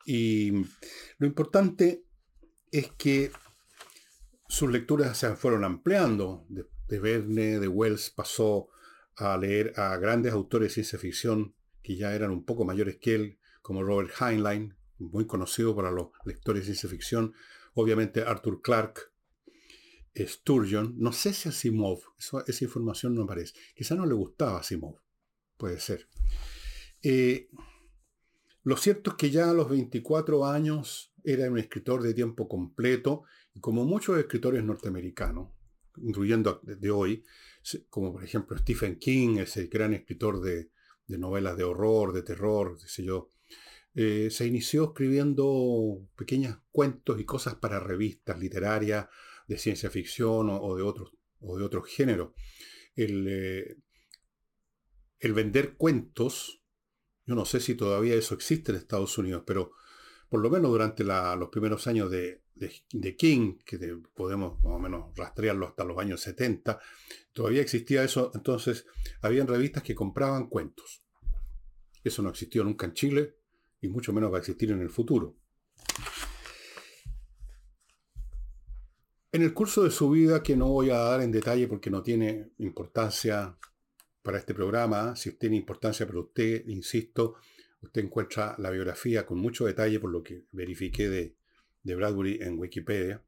Y 0.04 0.50
lo 1.18 1.26
importante 1.28 2.04
es 2.72 2.90
que 2.98 3.30
sus 4.48 4.68
lecturas 4.70 5.16
se 5.16 5.36
fueron 5.36 5.62
ampliando. 5.62 6.44
De 6.48 6.98
Verne, 6.98 7.60
de 7.60 7.68
Wells, 7.68 8.10
pasó 8.10 8.68
a 9.14 9.38
leer 9.38 9.74
a 9.76 9.96
grandes 9.96 10.32
autores 10.32 10.68
de 10.68 10.74
ciencia 10.74 10.98
ficción 10.98 11.54
que 11.82 11.96
ya 11.96 12.14
eran 12.14 12.32
un 12.32 12.44
poco 12.44 12.64
mayores 12.64 12.96
que 12.96 13.14
él, 13.14 13.38
como 13.62 13.84
Robert 13.84 14.10
Heinlein, 14.20 14.74
muy 14.98 15.26
conocido 15.26 15.76
para 15.76 15.92
los 15.92 16.08
lectores 16.24 16.62
de 16.62 16.74
ciencia 16.74 16.88
ficción, 16.88 17.32
obviamente 17.74 18.22
Arthur 18.22 18.60
Clarke, 18.62 19.12
Sturgeon, 20.14 20.94
no 20.98 21.12
sé 21.12 21.32
si 21.32 21.48
Asimov, 21.48 22.00
esa 22.46 22.64
información 22.64 23.14
no 23.14 23.22
aparece, 23.22 23.54
quizá 23.74 23.94
no 23.94 24.04
le 24.04 24.14
gustaba 24.14 24.58
Asimov, 24.58 25.00
puede 25.56 25.80
ser. 25.80 26.08
Eh, 27.02 27.48
lo 28.64 28.76
cierto 28.76 29.12
es 29.12 29.16
que 29.16 29.30
ya 29.30 29.50
a 29.50 29.54
los 29.54 29.68
24 29.68 30.46
años 30.46 31.12
era 31.24 31.50
un 31.50 31.58
escritor 31.58 32.02
de 32.02 32.14
tiempo 32.14 32.48
completo, 32.48 33.24
y 33.54 33.60
como 33.60 33.84
muchos 33.84 34.18
escritores 34.18 34.64
norteamericanos, 34.64 35.50
incluyendo 35.96 36.60
de 36.62 36.90
hoy, 36.90 37.24
como 37.88 38.12
por 38.12 38.24
ejemplo 38.24 38.56
Stephen 38.58 38.98
King, 38.98 39.38
ese 39.38 39.66
gran 39.66 39.94
escritor 39.94 40.40
de, 40.40 40.70
novelas 41.08 41.56
de 41.56 41.64
horror, 41.64 42.12
de 42.12 42.22
terror, 42.22 42.78
qué 42.78 43.04
yo, 43.04 43.28
eh, 43.94 44.28
se 44.30 44.46
inició 44.46 44.84
escribiendo 44.84 46.08
pequeños 46.16 46.58
cuentos 46.70 47.20
y 47.20 47.24
cosas 47.24 47.56
para 47.56 47.78
revistas 47.78 48.38
literarias 48.38 49.06
de 49.46 49.58
ciencia 49.58 49.90
ficción 49.90 50.48
o, 50.50 50.74
de 50.76 50.82
otros 50.82 51.12
o 51.40 51.58
de 51.58 51.64
otros 51.64 51.88
géneros. 51.88 52.30
El, 52.96 53.26
eh, 53.28 53.76
el 55.20 55.32
vender 55.34 55.74
cuentos, 55.76 56.62
yo 57.26 57.34
no 57.34 57.44
sé 57.44 57.60
si 57.60 57.74
todavía 57.74 58.14
eso 58.14 58.34
existe 58.34 58.72
en 58.72 58.78
Estados 58.78 59.18
Unidos, 59.18 59.44
pero 59.46 59.72
por 60.28 60.40
lo 60.40 60.48
menos 60.48 60.70
durante 60.70 61.04
los 61.04 61.50
primeros 61.50 61.86
años 61.86 62.10
de, 62.10 62.42
de, 62.54 63.16
King, 63.16 63.58
que 63.66 63.78
podemos 64.14 64.62
más 64.62 64.72
o 64.72 64.78
menos 64.78 65.16
rastrearlo 65.16 65.66
hasta 65.66 65.84
los 65.84 65.98
años 65.98 66.22
70, 66.22 66.80
todavía 67.32 67.60
existía 67.60 68.02
eso, 68.02 68.30
entonces 68.34 68.86
habían 69.20 69.46
revistas 69.46 69.82
que 69.82 69.94
compraban 69.94 70.48
cuentos. 70.48 71.02
Eso 72.02 72.22
no 72.22 72.30
existió 72.30 72.64
nunca 72.64 72.86
en 72.86 72.94
Chile 72.94 73.41
y 73.82 73.88
mucho 73.88 74.12
menos 74.12 74.32
va 74.32 74.36
a 74.36 74.40
existir 74.40 74.70
en 74.70 74.80
el 74.80 74.88
futuro. 74.88 75.36
En 79.32 79.42
el 79.42 79.52
curso 79.52 79.82
de 79.82 79.90
su 79.90 80.10
vida, 80.10 80.42
que 80.42 80.56
no 80.56 80.68
voy 80.68 80.90
a 80.90 80.98
dar 80.98 81.20
en 81.20 81.32
detalle 81.32 81.66
porque 81.66 81.90
no 81.90 82.02
tiene 82.02 82.50
importancia 82.58 83.56
para 84.22 84.38
este 84.38 84.54
programa, 84.54 85.16
si 85.16 85.32
tiene 85.32 85.56
importancia 85.56 86.06
para 86.06 86.20
usted, 86.20 86.66
insisto, 86.68 87.36
usted 87.80 88.04
encuentra 88.04 88.54
la 88.58 88.70
biografía 88.70 89.26
con 89.26 89.38
mucho 89.38 89.66
detalle 89.66 89.98
por 89.98 90.10
lo 90.10 90.22
que 90.22 90.44
verifiqué 90.52 91.08
de, 91.08 91.34
Bradbury 91.82 92.38
en 92.40 92.58
Wikipedia. 92.58 93.22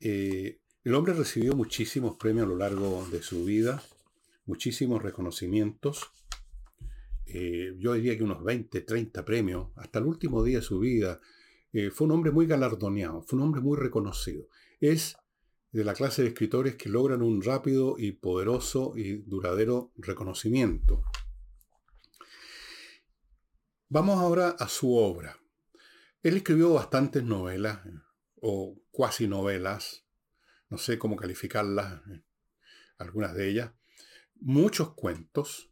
Eh, 0.00 0.60
el 0.84 0.94
hombre 0.94 1.14
recibió 1.14 1.54
muchísimos 1.54 2.16
premios 2.16 2.46
a 2.46 2.50
lo 2.50 2.56
largo 2.56 3.06
de 3.10 3.22
su 3.22 3.44
vida, 3.44 3.82
muchísimos 4.44 5.02
reconocimientos. 5.02 6.10
Eh, 7.26 7.74
yo 7.78 7.94
diría 7.94 8.16
que 8.16 8.22
unos 8.22 8.42
20, 8.44 8.80
30 8.82 9.24
premios, 9.24 9.68
hasta 9.76 9.98
el 9.98 10.06
último 10.06 10.44
día 10.44 10.58
de 10.58 10.62
su 10.62 10.78
vida. 10.78 11.20
Eh, 11.72 11.90
fue 11.90 12.06
un 12.06 12.12
hombre 12.12 12.30
muy 12.30 12.46
galardoneado, 12.46 13.22
fue 13.22 13.38
un 13.38 13.44
hombre 13.44 13.60
muy 13.60 13.76
reconocido. 13.76 14.48
Es 14.80 15.16
de 15.72 15.84
la 15.84 15.94
clase 15.94 16.22
de 16.22 16.28
escritores 16.28 16.76
que 16.76 16.88
logran 16.88 17.22
un 17.22 17.42
rápido 17.42 17.96
y 17.98 18.12
poderoso 18.12 18.94
y 18.96 19.18
duradero 19.18 19.92
reconocimiento. 19.96 21.02
Vamos 23.88 24.18
ahora 24.18 24.50
a 24.50 24.68
su 24.68 24.94
obra. 24.96 25.36
Él 26.22 26.36
escribió 26.36 26.72
bastantes 26.72 27.22
novelas, 27.22 27.80
o 28.40 28.80
cuasi 28.90 29.28
novelas, 29.28 30.06
no 30.70 30.78
sé 30.78 30.98
cómo 30.98 31.16
calificarlas, 31.16 32.02
algunas 32.98 33.34
de 33.34 33.48
ellas, 33.50 33.72
muchos 34.40 34.94
cuentos, 34.94 35.70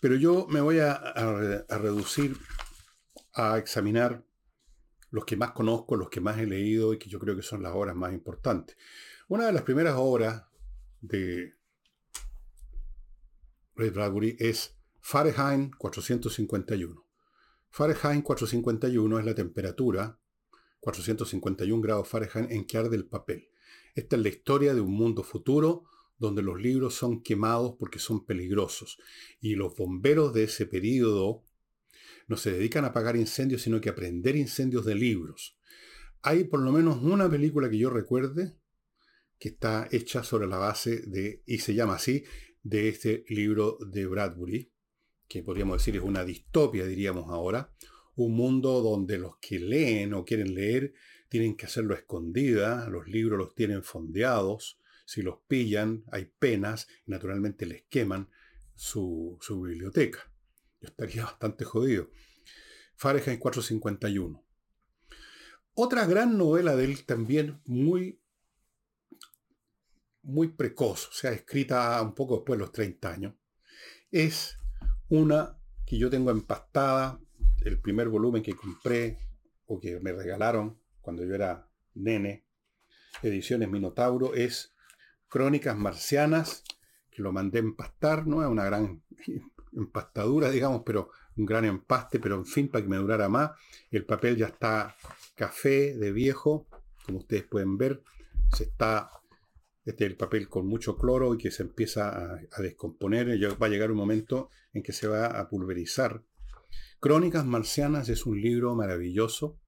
pero 0.00 0.14
yo 0.16 0.46
me 0.48 0.60
voy 0.60 0.78
a, 0.78 0.94
reducir 1.68 2.36
a 3.34 3.58
examinar 3.58 4.24
los 5.10 5.24
que 5.24 5.36
más 5.36 5.52
conozco, 5.52 5.96
los 5.96 6.10
que 6.10 6.20
más 6.20 6.38
he 6.38 6.46
leído 6.46 6.92
y 6.92 6.98
que 6.98 7.08
yo 7.08 7.18
creo 7.18 7.34
que 7.34 7.42
son 7.42 7.62
las 7.62 7.74
obras 7.74 7.96
más 7.96 8.12
importantes. 8.12 8.76
Una 9.28 9.46
de 9.46 9.52
las 9.52 9.62
primeras 9.62 9.94
obras 9.96 10.44
de 11.00 11.54
Ray 13.74 13.90
Bradbury 13.90 14.36
es 14.38 14.76
Fahrenheit 15.00 15.74
451. 15.76 17.04
Fahrenheit 17.70 18.22
451 18.22 19.18
es 19.18 19.24
la 19.24 19.34
temperatura, 19.34 20.18
451 20.80 21.82
grados 21.82 22.08
Fahrenheit, 22.08 22.50
en 22.50 22.66
que 22.66 22.78
arde 22.78 22.96
el 22.96 23.06
papel. 23.06 23.48
Esta 23.94 24.16
es 24.16 24.22
la 24.22 24.28
historia 24.28 24.74
de 24.74 24.80
un 24.80 24.92
mundo 24.92 25.22
futuro 25.22 25.84
donde 26.18 26.42
los 26.42 26.60
libros 26.60 26.94
son 26.94 27.22
quemados 27.22 27.76
porque 27.78 27.98
son 27.98 28.24
peligrosos. 28.24 28.98
Y 29.40 29.54
los 29.54 29.76
bomberos 29.76 30.34
de 30.34 30.44
ese 30.44 30.66
periodo 30.66 31.44
no 32.26 32.36
se 32.36 32.52
dedican 32.52 32.84
a 32.84 32.88
apagar 32.88 33.16
incendios, 33.16 33.62
sino 33.62 33.80
que 33.80 33.88
a 33.88 33.94
prender 33.94 34.36
incendios 34.36 34.84
de 34.84 34.94
libros. 34.94 35.58
Hay 36.22 36.44
por 36.44 36.60
lo 36.60 36.72
menos 36.72 37.02
una 37.02 37.30
película 37.30 37.70
que 37.70 37.78
yo 37.78 37.90
recuerde 37.90 38.56
que 39.38 39.50
está 39.50 39.88
hecha 39.92 40.24
sobre 40.24 40.48
la 40.48 40.58
base 40.58 41.02
de, 41.06 41.42
y 41.46 41.58
se 41.58 41.74
llama 41.74 41.94
así, 41.94 42.24
de 42.62 42.88
este 42.88 43.24
libro 43.28 43.78
de 43.80 44.06
Bradbury, 44.06 44.72
que 45.28 45.42
podríamos 45.42 45.78
decir 45.78 45.96
es 45.96 46.02
una 46.02 46.24
distopia, 46.24 46.84
diríamos 46.86 47.30
ahora, 47.30 47.72
un 48.16 48.34
mundo 48.34 48.82
donde 48.82 49.16
los 49.16 49.36
que 49.40 49.60
leen 49.60 50.12
o 50.12 50.24
quieren 50.24 50.54
leer 50.54 50.92
tienen 51.28 51.56
que 51.56 51.66
hacerlo 51.66 51.94
escondida, 51.94 52.88
los 52.88 53.06
libros 53.06 53.38
los 53.38 53.54
tienen 53.54 53.82
fondeados, 53.82 54.80
si 55.08 55.22
los 55.22 55.38
pillan 55.48 56.04
hay 56.12 56.26
penas 56.26 56.86
y 57.06 57.12
naturalmente 57.12 57.64
les 57.64 57.84
queman 57.84 58.28
su, 58.74 59.38
su 59.40 59.62
biblioteca. 59.62 60.30
Yo 60.82 60.88
estaría 60.88 61.24
bastante 61.24 61.64
jodido. 61.64 62.10
Fahrenheit 62.94 63.38
451. 63.38 64.44
Otra 65.72 66.04
gran 66.04 66.36
novela 66.36 66.76
de 66.76 66.84
él 66.84 67.06
también 67.06 67.62
muy, 67.64 68.20
muy 70.20 70.48
precoz, 70.48 71.08
o 71.08 71.12
sea, 71.12 71.32
escrita 71.32 72.02
un 72.02 72.14
poco 72.14 72.36
después 72.36 72.58
de 72.58 72.64
los 72.64 72.72
30 72.72 73.10
años, 73.10 73.34
es 74.10 74.58
una 75.08 75.58
que 75.86 75.96
yo 75.96 76.10
tengo 76.10 76.30
empastada, 76.30 77.18
el 77.64 77.80
primer 77.80 78.10
volumen 78.10 78.42
que 78.42 78.54
compré 78.54 79.20
o 79.64 79.80
que 79.80 80.00
me 80.00 80.12
regalaron 80.12 80.78
cuando 81.00 81.24
yo 81.24 81.34
era 81.34 81.70
nene, 81.94 82.44
Ediciones 83.22 83.70
Minotauro, 83.70 84.34
es 84.34 84.74
Crónicas 85.28 85.76
Marcianas, 85.76 86.64
que 87.10 87.22
lo 87.22 87.32
mandé 87.32 87.58
empastar, 87.58 88.26
no 88.26 88.42
es 88.42 88.48
una 88.48 88.64
gran 88.64 89.02
empastadura, 89.72 90.50
digamos, 90.50 90.82
pero 90.84 91.10
un 91.36 91.46
gran 91.46 91.64
empaste, 91.64 92.18
pero 92.18 92.36
en 92.36 92.46
fin, 92.46 92.68
para 92.68 92.82
que 92.82 92.90
me 92.90 92.96
durara 92.96 93.28
más. 93.28 93.52
El 93.90 94.04
papel 94.04 94.36
ya 94.36 94.46
está 94.46 94.96
café 95.34 95.96
de 95.96 96.12
viejo, 96.12 96.66
como 97.04 97.18
ustedes 97.18 97.44
pueden 97.44 97.78
ver, 97.78 98.02
se 98.52 98.64
está 98.64 99.10
este 99.88 100.04
es 100.04 100.10
el 100.10 100.16
papel 100.18 100.50
con 100.50 100.66
mucho 100.66 100.98
cloro 100.98 101.34
y 101.34 101.38
que 101.38 101.50
se 101.50 101.62
empieza 101.62 102.34
a, 102.52 102.60
descomponer. 102.60 103.28
Va 103.60 103.66
a 103.66 103.70
llegar 103.70 103.90
un 103.90 103.96
momento 103.96 104.50
en 104.74 104.82
que 104.82 104.92
se 104.92 105.08
va 105.08 105.28
a 105.28 105.48
pulverizar. 105.48 106.22
Crónicas 107.00 107.46
Marcianas 107.46 108.10
es 108.10 108.26
un 108.26 108.38
libro 108.38 108.74
maravilloso. 108.74 109.58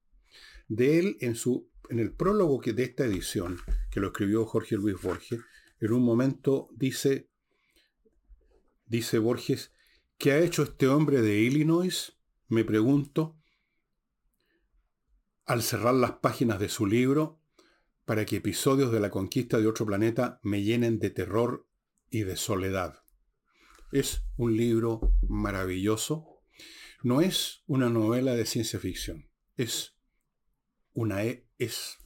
De 0.67 0.99
él, 0.99 1.17
en, 1.21 1.33
su, 1.33 1.71
en 1.89 1.97
el 1.97 2.13
prólogo 2.13 2.59
que, 2.59 2.73
de 2.73 2.83
esta 2.83 3.03
edición, 3.03 3.57
que 3.89 3.99
lo 3.99 4.09
escribió 4.09 4.45
Jorge 4.45 4.75
Luis 4.75 5.01
Borges, 5.01 5.39
en 5.81 5.93
un 5.93 6.03
momento 6.03 6.69
dice, 6.73 7.29
dice 8.85 9.17
Borges, 9.17 9.73
¿qué 10.17 10.31
ha 10.31 10.39
hecho 10.39 10.63
este 10.63 10.87
hombre 10.87 11.21
de 11.21 11.39
Illinois? 11.39 12.17
Me 12.47 12.63
pregunto, 12.63 13.35
al 15.45 15.63
cerrar 15.63 15.95
las 15.95 16.13
páginas 16.13 16.59
de 16.59 16.69
su 16.69 16.85
libro, 16.85 17.41
para 18.05 18.25
que 18.25 18.37
episodios 18.37 18.91
de 18.91 18.99
la 18.99 19.09
conquista 19.09 19.57
de 19.57 19.67
otro 19.67 19.85
planeta 19.85 20.39
me 20.43 20.61
llenen 20.61 20.99
de 20.99 21.09
terror 21.09 21.67
y 22.11 22.23
de 22.23 22.35
soledad. 22.35 23.03
Es 23.91 24.23
un 24.37 24.55
libro 24.55 25.17
maravilloso. 25.27 26.43
No 27.03 27.21
es 27.21 27.63
una 27.65 27.89
novela 27.89 28.35
de 28.35 28.45
ciencia 28.45 28.79
ficción. 28.79 29.29
Es 29.55 29.95
una 30.93 31.23
es 31.23 31.97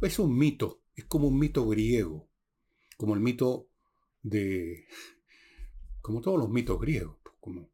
es 0.00 0.18
un 0.18 0.36
mito, 0.38 0.82
es 0.94 1.04
como 1.04 1.28
un 1.28 1.38
mito 1.38 1.66
griego, 1.66 2.29
como 3.00 3.14
el 3.14 3.20
mito 3.20 3.70
de 4.20 4.84
como 6.02 6.20
todos 6.20 6.38
los 6.38 6.50
mitos 6.50 6.78
griegos, 6.78 7.16
como 7.40 7.72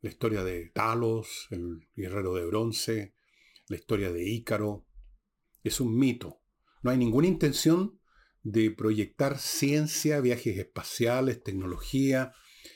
la 0.00 0.10
historia 0.10 0.42
de 0.42 0.70
Talos, 0.70 1.46
el 1.52 1.86
guerrero 1.94 2.34
de 2.34 2.44
bronce, 2.44 3.14
la 3.68 3.76
historia 3.76 4.10
de 4.10 4.28
Ícaro. 4.28 4.84
Es 5.62 5.80
un 5.80 5.96
mito. 5.96 6.40
No 6.82 6.90
hay 6.90 6.98
ninguna 6.98 7.28
intención 7.28 8.00
de 8.42 8.72
proyectar 8.72 9.38
ciencia, 9.38 10.20
viajes 10.20 10.58
espaciales, 10.58 11.40
tecnología. 11.40 12.32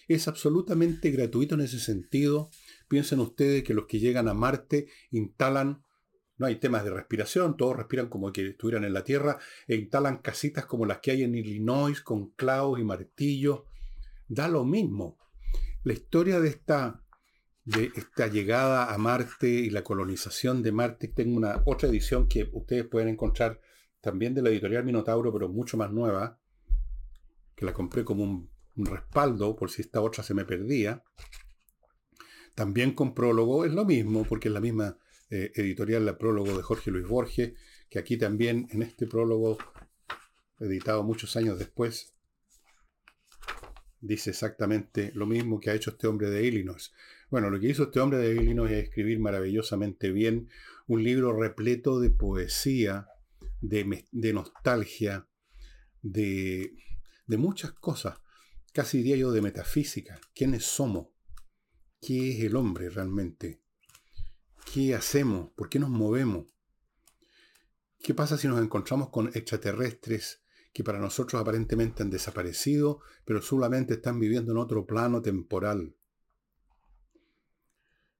Es 0.06 0.28
absolutamente 0.28 1.10
gratuito 1.10 1.56
en 1.56 1.62
ese 1.62 1.80
sentido. 1.80 2.50
Piensen 2.86 3.18
ustedes 3.18 3.64
que 3.64 3.74
los 3.74 3.86
que 3.86 3.98
llegan 3.98 4.28
a 4.28 4.34
Marte 4.34 4.86
instalan, 5.10 5.82
no 6.42 6.48
hay 6.48 6.56
temas 6.56 6.82
de 6.82 6.90
respiración, 6.90 7.56
todos 7.56 7.76
respiran 7.76 8.08
como 8.08 8.32
que 8.32 8.48
estuvieran 8.48 8.82
en 8.82 8.92
la 8.92 9.04
Tierra, 9.04 9.38
e 9.68 9.76
instalan 9.76 10.18
casitas 10.18 10.66
como 10.66 10.86
las 10.86 10.98
que 10.98 11.12
hay 11.12 11.22
en 11.22 11.36
Illinois 11.36 12.00
con 12.00 12.30
clavos 12.30 12.80
y 12.80 12.84
martillos. 12.84 13.60
Da 14.26 14.48
lo 14.48 14.64
mismo. 14.64 15.18
La 15.84 15.92
historia 15.92 16.40
de 16.40 16.48
esta 16.48 17.00
de 17.64 17.92
esta 17.94 18.26
llegada 18.26 18.92
a 18.92 18.98
Marte 18.98 19.48
y 19.48 19.70
la 19.70 19.84
colonización 19.84 20.64
de 20.64 20.72
Marte. 20.72 21.06
Tengo 21.06 21.36
una 21.36 21.62
otra 21.64 21.88
edición 21.88 22.26
que 22.26 22.50
ustedes 22.52 22.86
pueden 22.86 23.08
encontrar 23.08 23.60
también 24.00 24.34
de 24.34 24.42
la 24.42 24.48
editorial 24.50 24.84
Minotauro, 24.84 25.32
pero 25.32 25.48
mucho 25.48 25.76
más 25.76 25.92
nueva, 25.92 26.40
que 27.54 27.64
la 27.64 27.72
compré 27.72 28.04
como 28.04 28.24
un, 28.24 28.50
respaldo 28.74 29.54
por 29.54 29.70
si 29.70 29.82
esta 29.82 30.00
otra 30.00 30.24
se 30.24 30.34
me 30.34 30.44
perdía. 30.44 31.04
También 32.56 32.94
con 32.94 33.14
prólogo, 33.14 33.64
es 33.64 33.72
lo 33.72 33.84
mismo, 33.84 34.24
porque 34.24 34.48
es 34.48 34.54
la 34.54 34.60
misma 34.60 34.98
eh, 35.34 35.50
editorial, 35.54 36.04
la 36.04 36.18
prólogo 36.18 36.54
de 36.54 36.62
Jorge 36.62 36.90
Luis 36.90 37.08
Borges, 37.08 37.54
que 37.88 37.98
aquí 37.98 38.18
también 38.18 38.68
en 38.70 38.82
este 38.82 39.06
prólogo, 39.06 39.56
editado 40.60 41.02
muchos 41.04 41.36
años 41.36 41.58
después, 41.58 42.12
dice 44.02 44.28
exactamente 44.28 45.10
lo 45.14 45.24
mismo 45.24 45.58
que 45.58 45.70
ha 45.70 45.74
hecho 45.74 45.92
este 45.92 46.06
hombre 46.06 46.28
de 46.28 46.44
Illinois. 46.44 46.92
Bueno, 47.30 47.48
lo 47.48 47.58
que 47.58 47.68
hizo 47.68 47.84
este 47.84 47.98
hombre 48.00 48.18
de 48.18 48.34
Illinois 48.34 48.70
es 48.72 48.84
escribir 48.84 49.20
maravillosamente 49.20 50.12
bien 50.12 50.50
un 50.86 51.02
libro 51.02 51.32
repleto 51.32 51.98
de 51.98 52.10
poesía, 52.10 53.08
de, 53.62 54.04
nostalgia, 54.34 55.26
de, 56.02 56.74
de 57.26 57.36
muchas 57.38 57.72
cosas, 57.72 58.18
casi 58.74 58.98
diría 58.98 59.16
yo 59.16 59.32
de 59.32 59.40
metafísica. 59.40 60.20
¿Quiénes 60.34 60.66
somos? 60.66 61.06
¿Qué 62.02 62.32
es 62.32 62.44
el 62.44 62.54
hombre 62.54 62.90
realmente? 62.90 63.61
¿Qué 64.64 64.94
hacemos? 64.94 65.50
¿Por 65.50 65.68
qué 65.68 65.78
nos 65.78 65.90
movemos? 65.90 66.46
¿Qué 68.02 68.14
pasa 68.14 68.36
si 68.36 68.48
nos 68.48 68.60
encontramos 68.60 69.10
con 69.10 69.28
extraterrestres 69.28 70.42
que 70.72 70.82
para 70.82 70.98
nosotros 70.98 71.40
aparentemente 71.40 72.02
han 72.02 72.10
desaparecido, 72.10 73.00
pero 73.24 73.40
solamente 73.42 73.94
están 73.94 74.18
viviendo 74.18 74.52
en 74.52 74.58
otro 74.58 74.86
plano 74.86 75.22
temporal? 75.22 75.94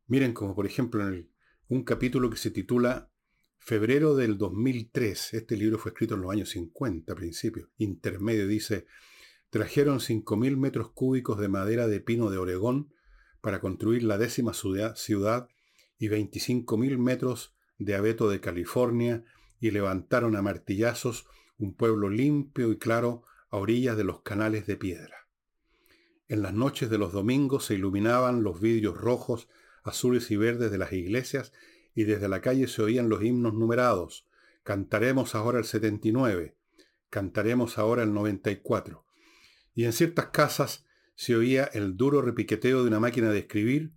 Miren 0.06 0.34
como 0.34 0.54
por 0.54 0.66
ejemplo 0.66 1.08
en 1.08 1.30
un 1.68 1.84
capítulo 1.84 2.28
que 2.30 2.36
se 2.36 2.50
titula 2.50 3.10
Febrero 3.58 4.14
del 4.14 4.38
2003. 4.38 5.34
Este 5.34 5.56
libro 5.56 5.78
fue 5.78 5.92
escrito 5.92 6.16
en 6.16 6.20
los 6.20 6.30
años 6.30 6.50
50, 6.50 7.14
principio. 7.14 7.70
Intermedio 7.78 8.46
dice, 8.46 8.86
trajeron 9.50 10.00
5.000 10.00 10.56
metros 10.56 10.90
cúbicos 10.90 11.38
de 11.38 11.48
madera 11.48 11.86
de 11.86 12.00
pino 12.00 12.28
de 12.28 12.38
Oregón 12.38 12.92
para 13.40 13.60
construir 13.60 14.02
la 14.02 14.18
décima 14.18 14.52
ciudad 14.52 15.48
y 16.02 16.08
25.000 16.08 16.98
metros 16.98 17.54
de 17.78 17.94
abeto 17.94 18.28
de 18.28 18.40
California 18.40 19.22
y 19.60 19.70
levantaron 19.70 20.34
a 20.34 20.42
martillazos 20.42 21.28
un 21.58 21.76
pueblo 21.76 22.10
limpio 22.10 22.72
y 22.72 22.76
claro 22.76 23.22
a 23.50 23.58
orillas 23.58 23.96
de 23.96 24.02
los 24.02 24.22
canales 24.22 24.66
de 24.66 24.76
piedra. 24.76 25.28
En 26.26 26.42
las 26.42 26.54
noches 26.54 26.90
de 26.90 26.98
los 26.98 27.12
domingos 27.12 27.66
se 27.66 27.74
iluminaban 27.74 28.42
los 28.42 28.60
vidrios 28.60 28.98
rojos 28.98 29.48
azules 29.84 30.28
y 30.32 30.36
verdes 30.36 30.72
de 30.72 30.78
las 30.78 30.92
iglesias 30.92 31.52
y 31.94 32.02
desde 32.02 32.28
la 32.28 32.40
calle 32.40 32.66
se 32.66 32.82
oían 32.82 33.08
los 33.08 33.22
himnos 33.22 33.54
numerados. 33.54 34.26
Cantaremos 34.64 35.36
ahora 35.36 35.60
el 35.60 35.64
79, 35.64 36.56
cantaremos 37.10 37.78
ahora 37.78 38.02
el 38.02 38.12
94. 38.12 39.06
Y 39.72 39.84
en 39.84 39.92
ciertas 39.92 40.30
casas 40.30 40.84
se 41.14 41.36
oía 41.36 41.62
el 41.62 41.96
duro 41.96 42.22
repiqueteo 42.22 42.82
de 42.82 42.88
una 42.88 42.98
máquina 42.98 43.30
de 43.30 43.38
escribir, 43.38 43.92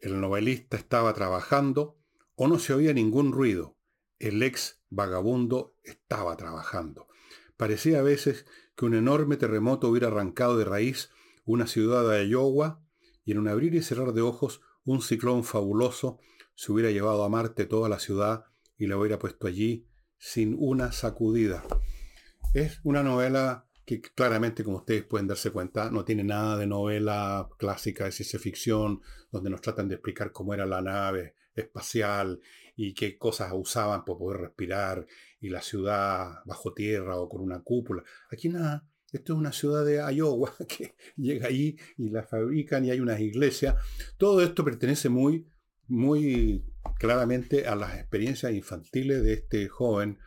el 0.00 0.20
novelista 0.20 0.76
estaba 0.76 1.12
trabajando 1.14 1.98
o 2.34 2.48
no 2.48 2.58
se 2.58 2.72
oía 2.72 2.92
ningún 2.94 3.32
ruido. 3.32 3.76
El 4.18 4.42
ex 4.42 4.82
vagabundo 4.88 5.76
estaba 5.82 6.36
trabajando. 6.36 7.08
Parecía 7.56 8.00
a 8.00 8.02
veces 8.02 8.46
que 8.76 8.86
un 8.86 8.94
enorme 8.94 9.36
terremoto 9.36 9.88
hubiera 9.88 10.08
arrancado 10.08 10.56
de 10.56 10.64
raíz 10.64 11.10
una 11.44 11.66
ciudad 11.66 12.08
de 12.08 12.26
Iowa 12.26 12.82
y 13.24 13.32
en 13.32 13.38
un 13.38 13.48
abrir 13.48 13.74
y 13.74 13.82
cerrar 13.82 14.12
de 14.12 14.22
ojos 14.22 14.62
un 14.84 15.02
ciclón 15.02 15.44
fabuloso 15.44 16.18
se 16.54 16.72
hubiera 16.72 16.90
llevado 16.90 17.24
a 17.24 17.28
Marte 17.28 17.66
toda 17.66 17.88
la 17.88 17.98
ciudad 17.98 18.46
y 18.76 18.86
la 18.86 18.96
hubiera 18.96 19.18
puesto 19.18 19.46
allí 19.46 19.86
sin 20.18 20.56
una 20.58 20.92
sacudida. 20.92 21.62
Es 22.54 22.80
una 22.82 23.02
novela 23.02 23.69
que 23.98 24.12
claramente, 24.12 24.62
como 24.62 24.78
ustedes 24.78 25.04
pueden 25.04 25.26
darse 25.26 25.50
cuenta, 25.50 25.90
no 25.90 26.04
tiene 26.04 26.22
nada 26.22 26.56
de 26.56 26.66
novela 26.66 27.48
clásica 27.58 28.04
de 28.04 28.12
ciencia 28.12 28.38
ficción, 28.38 29.00
donde 29.32 29.50
nos 29.50 29.60
tratan 29.60 29.88
de 29.88 29.96
explicar 29.96 30.30
cómo 30.30 30.54
era 30.54 30.64
la 30.66 30.80
nave 30.80 31.34
espacial 31.54 32.40
y 32.76 32.94
qué 32.94 33.18
cosas 33.18 33.50
usaban 33.52 34.04
para 34.04 34.18
poder 34.18 34.40
respirar, 34.42 35.06
y 35.40 35.48
la 35.48 35.60
ciudad 35.60 36.40
bajo 36.44 36.72
tierra 36.72 37.16
o 37.16 37.28
con 37.28 37.40
una 37.40 37.62
cúpula. 37.62 38.04
Aquí 38.30 38.48
nada, 38.48 38.86
esto 39.12 39.32
es 39.32 39.38
una 39.38 39.52
ciudad 39.52 39.84
de 39.84 39.96
Iowa 40.14 40.54
que 40.68 40.94
llega 41.16 41.48
ahí 41.48 41.76
y 41.98 42.10
la 42.10 42.22
fabrican 42.22 42.84
y 42.84 42.90
hay 42.90 43.00
unas 43.00 43.18
iglesias. 43.20 43.74
Todo 44.18 44.40
esto 44.42 44.64
pertenece 44.64 45.08
muy, 45.08 45.48
muy 45.88 46.64
claramente 46.98 47.66
a 47.66 47.74
las 47.74 47.98
experiencias 47.98 48.52
infantiles 48.52 49.22
de 49.24 49.32
este 49.32 49.68
joven, 49.68 50.18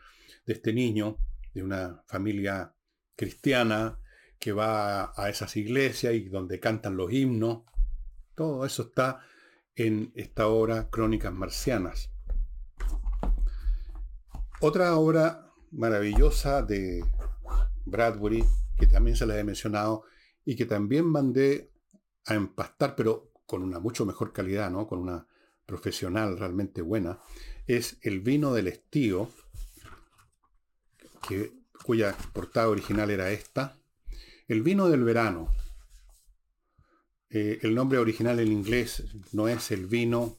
de 0.44 0.52
este 0.52 0.72
niño, 0.72 1.16
de 1.54 1.62
una 1.62 2.02
familia 2.06 2.73
cristiana 3.16 3.98
que 4.38 4.52
va 4.52 5.12
a 5.16 5.28
esas 5.28 5.56
iglesias 5.56 6.14
y 6.14 6.28
donde 6.28 6.60
cantan 6.60 6.96
los 6.96 7.12
himnos. 7.12 7.62
Todo 8.34 8.64
eso 8.64 8.82
está 8.82 9.20
en 9.74 10.12
esta 10.14 10.48
obra 10.48 10.90
Crónicas 10.90 11.32
Marcianas. 11.32 12.10
Otra 14.60 14.96
obra 14.96 15.50
maravillosa 15.70 16.62
de 16.62 17.04
Bradbury 17.84 18.44
que 18.78 18.86
también 18.86 19.16
se 19.16 19.26
les 19.26 19.36
he 19.36 19.44
mencionado 19.44 20.04
y 20.44 20.56
que 20.56 20.66
también 20.66 21.06
mandé 21.06 21.72
a 22.26 22.34
empastar, 22.34 22.94
pero 22.96 23.32
con 23.46 23.62
una 23.62 23.78
mucho 23.78 24.06
mejor 24.06 24.32
calidad, 24.32 24.70
¿no? 24.70 24.86
Con 24.86 24.98
una 24.98 25.26
profesional 25.66 26.38
realmente 26.38 26.82
buena, 26.82 27.20
es 27.66 27.98
el 28.02 28.20
vino 28.20 28.52
del 28.52 28.68
estío, 28.68 29.30
que, 31.26 31.52
cuya 31.84 32.16
portada 32.32 32.68
original 32.68 33.10
era 33.10 33.30
esta. 33.30 33.76
El 34.48 34.62
vino 34.62 34.88
del 34.88 35.04
verano. 35.04 35.48
Eh, 37.30 37.60
el 37.62 37.74
nombre 37.74 37.98
original 37.98 38.40
en 38.40 38.50
inglés 38.50 39.04
no 39.32 39.48
es 39.48 39.70
el 39.70 39.86
vino, 39.86 40.38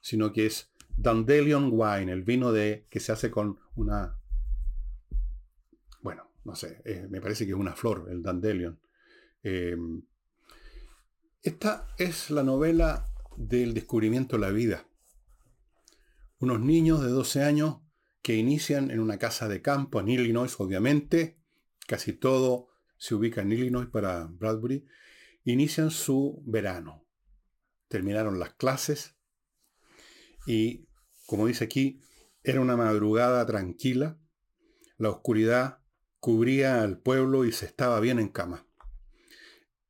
sino 0.00 0.32
que 0.32 0.46
es 0.46 0.70
Dandelion 0.96 1.70
Wine, 1.72 2.12
el 2.12 2.22
vino 2.22 2.52
de, 2.52 2.86
que 2.90 3.00
se 3.00 3.12
hace 3.12 3.30
con 3.30 3.58
una 3.74 4.18
no 6.44 6.54
sé, 6.54 6.82
eh, 6.84 7.06
me 7.08 7.20
parece 7.20 7.46
que 7.46 7.52
es 7.52 7.58
una 7.58 7.74
flor, 7.74 8.06
el 8.10 8.22
dandelion. 8.22 8.78
Em, 9.42 10.02
esta 11.42 11.88
es 11.98 12.30
la 12.30 12.42
novela 12.42 13.06
del 13.36 13.74
descubrimiento 13.74 14.36
de 14.36 14.40
la 14.42 14.50
vida. 14.50 14.86
Unos 16.38 16.60
niños 16.60 17.02
de 17.02 17.08
12 17.08 17.42
años 17.42 17.78
que 18.24 18.36
inician 18.36 18.90
en 18.90 19.00
una 19.00 19.18
casa 19.18 19.48
de 19.48 19.60
campo 19.60 20.00
en 20.00 20.08
Illinois, 20.08 20.58
obviamente, 20.58 21.36
casi 21.86 22.14
todo 22.14 22.70
se 22.96 23.14
ubica 23.14 23.42
en 23.42 23.52
Illinois 23.52 23.86
para 23.86 24.24
Bradbury, 24.24 24.86
inician 25.44 25.90
su 25.90 26.42
verano. 26.46 27.06
Terminaron 27.86 28.38
las 28.38 28.54
clases 28.54 29.14
y, 30.46 30.88
como 31.26 31.46
dice 31.46 31.64
aquí, 31.64 32.00
era 32.42 32.62
una 32.62 32.78
madrugada 32.78 33.44
tranquila, 33.44 34.18
la 34.96 35.10
oscuridad 35.10 35.80
cubría 36.18 36.80
al 36.80 37.02
pueblo 37.02 37.44
y 37.44 37.52
se 37.52 37.66
estaba 37.66 38.00
bien 38.00 38.18
en 38.18 38.28
cama. 38.28 38.66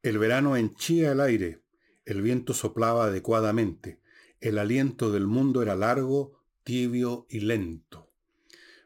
El 0.03 0.18
verano 0.18 0.57
henchía 0.57 1.12
el 1.12 1.20
aire, 1.20 1.62
el 2.05 2.20
viento 2.20 2.53
soplaba 2.53 3.05
adecuadamente, 3.05 4.01
el 4.40 4.59
aliento 4.59 5.12
del 5.12 5.29
mundo 5.29 5.62
era 5.62 5.77
largo, 5.77 6.42
tibio 6.64 7.27
y 7.31 7.38
lento. 7.38 8.04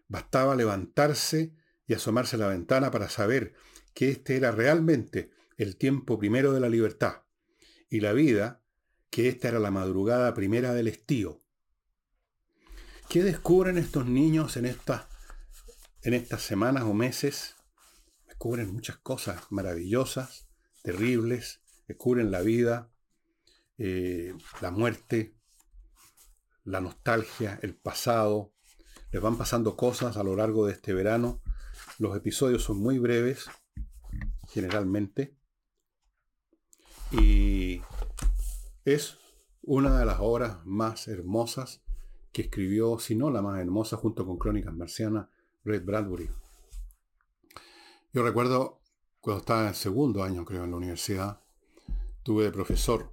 Bastaba 0.09 0.57
levantarse 0.57 1.55
y 1.87 1.95
asomarse 1.95 2.37
a 2.37 2.41
la 2.41 2.49
ventana 2.49 2.91
para 2.91 3.09
saber 3.09 3.55
que 3.95 4.11
este 4.11 4.37
era 4.37 4.51
realmente 4.51 5.31
el 5.57 5.77
tiempo 5.77 6.19
primero 6.19 6.53
de 6.53 6.61
la 6.61 6.69
libertad 6.69 7.23
y 7.91 8.01
la 8.01 8.13
vida, 8.13 8.63
que 9.11 9.29
esta 9.29 9.49
era 9.49 9.59
la 9.59 9.71
madrugada 9.71 10.35
primera 10.35 10.75
del 10.75 10.89
estío. 10.89 11.43
¿Qué 13.09 13.23
descubren 13.23 13.79
estos 13.79 14.07
niños 14.07 14.57
en 14.57 14.67
estas, 14.67 15.07
en 16.03 16.15
estas 16.15 16.43
semanas 16.43 16.85
o 16.85 16.93
meses? 16.93 17.57
Descubren 18.27 18.73
muchas 18.73 18.99
cosas 18.99 19.51
maravillosas, 19.51 20.47
terribles, 20.83 21.63
descubren 21.87 22.31
la 22.31 22.43
vida, 22.43 22.91
eh, 23.79 24.35
la 24.61 24.71
muerte, 24.71 25.35
la 26.65 26.81
nostalgia, 26.81 27.59
el 27.63 27.75
pasado. 27.75 28.53
Les 29.11 29.23
van 29.23 29.39
pasando 29.39 29.77
cosas 29.77 30.17
a 30.17 30.23
lo 30.23 30.37
largo 30.37 30.67
de 30.67 30.73
este 30.73 30.93
verano. 30.93 31.41
Los 31.99 32.17
episodios 32.17 32.63
son 32.63 32.79
muy 32.79 32.99
breves, 32.99 33.47
generalmente. 34.49 35.37
Y 37.13 37.81
es 38.85 39.17
una 39.63 39.99
de 39.99 40.05
las 40.05 40.19
obras 40.21 40.59
más 40.65 41.09
hermosas 41.09 41.83
que 42.33 42.43
escribió, 42.43 42.99
si 42.99 43.15
no 43.15 43.31
la 43.31 43.43
más 43.43 43.61
hermosa, 43.61 43.97
junto 43.97 44.27
con 44.27 44.39
Crónicas 44.39 44.75
Marcianas, 44.75 45.29
Red 45.65 45.85
Bradbury. 45.85 46.31
Yo 48.13 48.23
recuerdo 48.23 48.81
cuando 49.21 49.41
estaba 49.41 49.69
en 49.69 49.75
segundo 49.75 50.23
año, 50.23 50.45
creo, 50.45 50.65
en 50.65 50.71
la 50.71 50.77
universidad, 50.77 51.41
tuve 52.23 52.45
de 52.45 52.53
profesor 52.53 53.11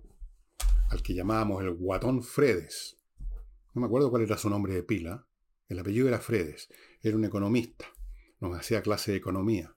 al 0.89 1.01
que 1.01 1.13
llamábamos 1.13 1.63
el 1.63 1.73
Guatón 1.73 2.21
Fredes. 2.21 2.97
No 3.73 3.81
me 3.81 3.87
acuerdo 3.87 4.09
cuál 4.09 4.23
era 4.23 4.37
su 4.37 4.49
nombre 4.49 4.73
de 4.73 4.83
pila. 4.83 5.25
El 5.67 5.79
apellido 5.79 6.07
era 6.07 6.19
Fredes. 6.19 6.69
Era 7.01 7.15
un 7.15 7.25
economista. 7.25 7.85
Nos 8.39 8.57
hacía 8.57 8.81
clase 8.81 9.11
de 9.11 9.17
economía. 9.17 9.75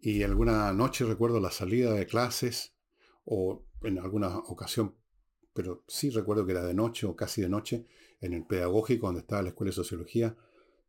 Y 0.00 0.22
alguna 0.22 0.72
noche 0.72 1.04
recuerdo 1.04 1.40
la 1.40 1.50
salida 1.50 1.92
de 1.92 2.06
clases, 2.06 2.74
o 3.24 3.64
en 3.82 3.98
alguna 3.98 4.36
ocasión, 4.38 4.94
pero 5.54 5.84
sí 5.88 6.10
recuerdo 6.10 6.44
que 6.44 6.52
era 6.52 6.64
de 6.64 6.74
noche 6.74 7.06
o 7.06 7.16
casi 7.16 7.40
de 7.40 7.48
noche, 7.48 7.86
en 8.20 8.34
el 8.34 8.44
pedagógico 8.44 9.06
donde 9.06 9.20
estaba 9.22 9.42
la 9.42 9.48
escuela 9.48 9.70
de 9.70 9.76
sociología, 9.76 10.36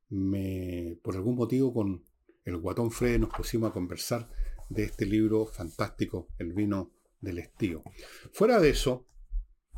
me, 0.10 0.99
por 1.01 1.15
algún 1.15 1.36
motivo 1.36 1.73
con 1.73 2.03
el 2.43 2.58
guatón 2.58 2.91
Fredes 2.91 3.19
nos 3.19 3.29
pusimos 3.29 3.69
a 3.69 3.73
conversar 3.73 4.29
de 4.69 4.84
este 4.84 5.05
libro 5.05 5.45
fantástico, 5.45 6.27
El 6.38 6.53
vino 6.53 6.91
del 7.21 7.39
estío. 7.39 7.84
Fuera 8.31 8.60
de 8.60 8.69
eso, 8.69 9.08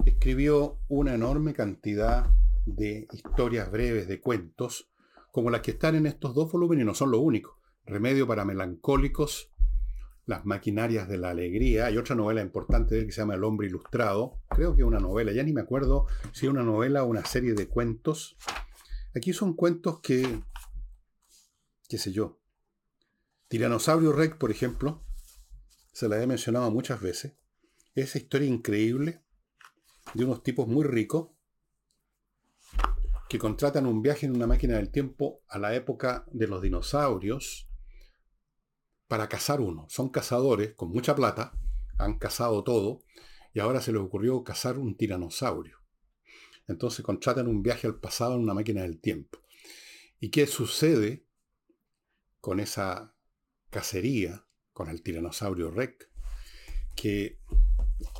escribió 0.06 0.80
una 0.88 1.14
enorme 1.14 1.54
cantidad 1.54 2.30
de 2.68 3.08
historias 3.12 3.72
breves, 3.72 4.08
de 4.08 4.20
cuentos, 4.20 4.92
como 5.32 5.50
las 5.50 5.62
que 5.62 5.72
están 5.72 5.96
en 5.96 6.06
estos 6.06 6.36
dos 6.36 6.52
volúmenes 6.52 6.84
y 6.84 6.86
no 6.86 6.94
son 6.94 7.12
lo 7.12 7.20
único. 7.20 7.60
Remedio 7.86 8.28
para 8.28 8.46
melancólicos, 8.46 9.52
Las 10.26 10.46
maquinarias 10.46 11.08
de 11.08 11.18
la 11.18 11.30
alegría. 11.30 11.86
Hay 11.86 11.98
otra 11.98 12.14
novela 12.14 12.42
importante 12.42 12.96
de 12.96 13.02
él 13.02 13.08
que 13.08 13.14
se 13.14 13.22
llama 13.22 13.36
El 13.36 13.46
hombre 13.46 13.68
ilustrado. 13.68 14.42
Creo 14.50 14.76
que 14.76 14.82
es 14.82 14.88
una 14.88 15.00
novela, 15.00 15.32
ya 15.32 15.42
ni 15.42 15.54
me 15.54 15.62
acuerdo 15.62 16.06
si 16.34 16.48
es 16.48 16.52
una 16.52 16.64
novela 16.64 17.04
o 17.04 17.08
una 17.08 17.24
serie 17.24 17.54
de 17.54 17.70
cuentos. 17.70 18.36
Aquí 19.16 19.32
son 19.32 19.54
cuentos 19.54 20.02
que, 20.02 20.42
qué 21.88 21.98
sé 21.98 22.12
yo. 22.12 22.42
Tiranosaurio 23.48 24.12
Rex, 24.12 24.36
por 24.36 24.52
ejemplo, 24.52 25.06
se 25.94 26.10
la 26.10 26.22
he 26.22 26.28
mencionado 26.28 26.70
muchas 26.72 27.00
veces. 27.00 27.38
Esa 27.96 28.18
historia 28.18 28.50
increíble 28.50 29.24
de 30.14 30.26
unos 30.26 30.44
tipos 30.44 30.68
muy 30.68 30.84
ricos 30.84 31.37
que 33.30 33.40
contratan 33.40 33.86
un 33.86 34.02
viaje 34.02 34.26
en 34.26 34.36
una 34.36 34.48
máquina 34.48 34.76
del 34.76 34.92
tiempo 34.92 35.42
a 35.48 35.60
la 35.60 35.76
época 35.76 36.26
de 36.32 36.48
los 36.48 36.62
dinosaurios 36.62 37.70
para 39.08 39.28
cazar 39.28 39.62
uno. 39.62 39.86
Son 39.90 40.10
cazadores 40.10 40.74
con 40.76 40.90
mucha 40.90 41.16
plata, 41.16 41.54
han 41.98 42.20
cazado 42.20 42.64
todo 42.64 43.04
y 43.54 43.60
ahora 43.60 43.82
se 43.82 43.92
les 43.92 44.02
ocurrió 44.02 44.44
cazar 44.44 44.78
un 44.78 44.96
tiranosaurio. 44.96 45.78
Entonces 46.68 47.04
contratan 47.04 47.48
un 47.48 47.64
viaje 47.64 47.88
al 47.88 48.00
pasado 48.00 48.36
en 48.36 48.42
una 48.42 48.54
máquina 48.54 48.82
del 48.82 49.00
tiempo. 49.00 49.40
¿Y 50.20 50.30
qué 50.30 50.48
sucede 50.48 51.26
con 52.40 52.60
esa 52.60 53.16
cacería, 53.70 54.46
con 54.74 54.90
el 54.90 55.02
tiranosaurio 55.02 55.72
Rex? 55.72 56.10
Que 56.96 57.40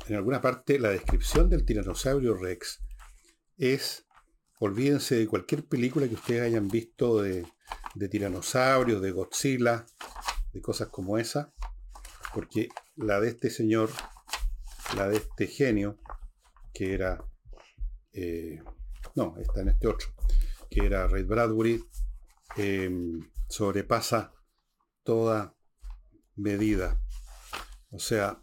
en 0.08 0.14
alguna 0.14 0.40
parte 0.40 0.78
la 0.78 0.90
descripción 0.90 1.50
del 1.50 1.64
tiranosaurio 1.64 2.34
Rex 2.34 2.82
es, 3.56 4.07
olvídense 4.60 5.16
de 5.16 5.26
cualquier 5.26 5.64
película 5.64 6.08
que 6.08 6.14
ustedes 6.14 6.42
hayan 6.42 6.68
visto 6.68 7.22
de, 7.22 7.46
de 7.94 8.08
tiranosaurios, 8.08 9.00
de 9.00 9.10
Godzilla, 9.10 9.86
de 10.52 10.60
cosas 10.60 10.88
como 10.88 11.18
esa, 11.18 11.52
porque 12.34 12.68
la 12.96 13.20
de 13.20 13.28
este 13.28 13.50
señor, 13.50 13.90
la 14.96 15.08
de 15.08 15.16
este 15.18 15.46
genio, 15.46 15.98
que 16.72 16.94
era, 16.94 17.24
eh, 18.12 18.62
no, 19.14 19.36
está 19.38 19.60
en 19.60 19.68
este 19.68 19.88
otro, 19.88 20.08
que 20.70 20.86
era 20.86 21.06
Ray 21.06 21.24
Bradbury, 21.24 21.84
em, 22.56 23.20
sobrepasa 23.48 24.32
toda 25.02 25.54
medida. 26.36 27.00
O 27.90 27.98
sea, 27.98 28.42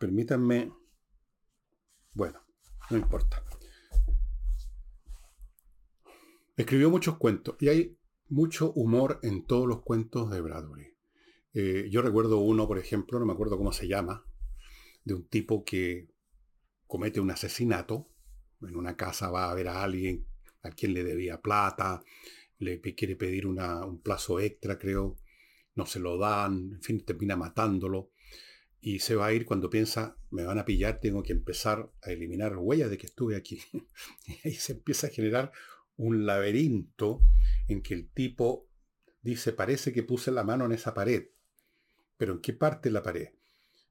Permítanme. 0.00 0.72
Bueno, 2.14 2.40
no 2.88 2.96
importa. 2.96 3.44
Escribió 6.56 6.88
muchos 6.88 7.18
cuentos 7.18 7.56
y 7.60 7.68
hay 7.68 7.98
mucho 8.30 8.72
humor 8.72 9.20
en 9.22 9.44
todos 9.44 9.68
los 9.68 9.82
cuentos 9.82 10.30
de 10.30 10.40
Bradbury. 10.40 10.96
Eh, 11.52 11.88
yo 11.90 12.00
recuerdo 12.00 12.38
uno, 12.38 12.66
por 12.66 12.78
ejemplo, 12.78 13.18
no 13.18 13.26
me 13.26 13.34
acuerdo 13.34 13.58
cómo 13.58 13.72
se 13.72 13.88
llama, 13.88 14.24
de 15.04 15.12
un 15.12 15.28
tipo 15.28 15.66
que 15.66 16.08
comete 16.86 17.20
un 17.20 17.30
asesinato. 17.30 18.08
En 18.62 18.76
una 18.76 18.96
casa 18.96 19.30
va 19.30 19.50
a 19.50 19.54
ver 19.54 19.68
a 19.68 19.82
alguien 19.82 20.24
a 20.62 20.70
quien 20.70 20.94
le 20.94 21.04
debía 21.04 21.42
plata, 21.42 22.02
le 22.58 22.80
quiere 22.80 23.16
pedir 23.16 23.46
un 23.46 24.00
plazo 24.00 24.40
extra, 24.40 24.78
creo, 24.78 25.18
no 25.74 25.84
se 25.84 26.00
lo 26.00 26.16
dan, 26.16 26.72
en 26.72 26.82
fin, 26.82 27.04
termina 27.04 27.36
matándolo 27.36 28.12
y 28.80 29.00
se 29.00 29.14
va 29.14 29.26
a 29.26 29.32
ir 29.32 29.44
cuando 29.44 29.68
piensa, 29.68 30.16
me 30.30 30.44
van 30.44 30.58
a 30.58 30.64
pillar, 30.64 31.00
tengo 31.00 31.22
que 31.22 31.32
empezar 31.32 31.92
a 32.02 32.12
eliminar 32.12 32.56
huellas 32.56 32.90
de 32.90 32.96
que 32.96 33.06
estuve 33.06 33.36
aquí. 33.36 33.60
y 34.26 34.48
ahí 34.48 34.54
se 34.54 34.72
empieza 34.72 35.08
a 35.08 35.10
generar 35.10 35.52
un 35.96 36.24
laberinto 36.24 37.20
en 37.68 37.82
que 37.82 37.92
el 37.92 38.10
tipo 38.10 38.68
dice, 39.20 39.52
parece 39.52 39.92
que 39.92 40.02
puse 40.02 40.30
la 40.30 40.44
mano 40.44 40.64
en 40.64 40.72
esa 40.72 40.94
pared, 40.94 41.28
pero 42.16 42.32
¿en 42.32 42.40
qué 42.40 42.54
parte 42.54 42.88
de 42.88 42.94
la 42.94 43.02
pared? 43.02 43.28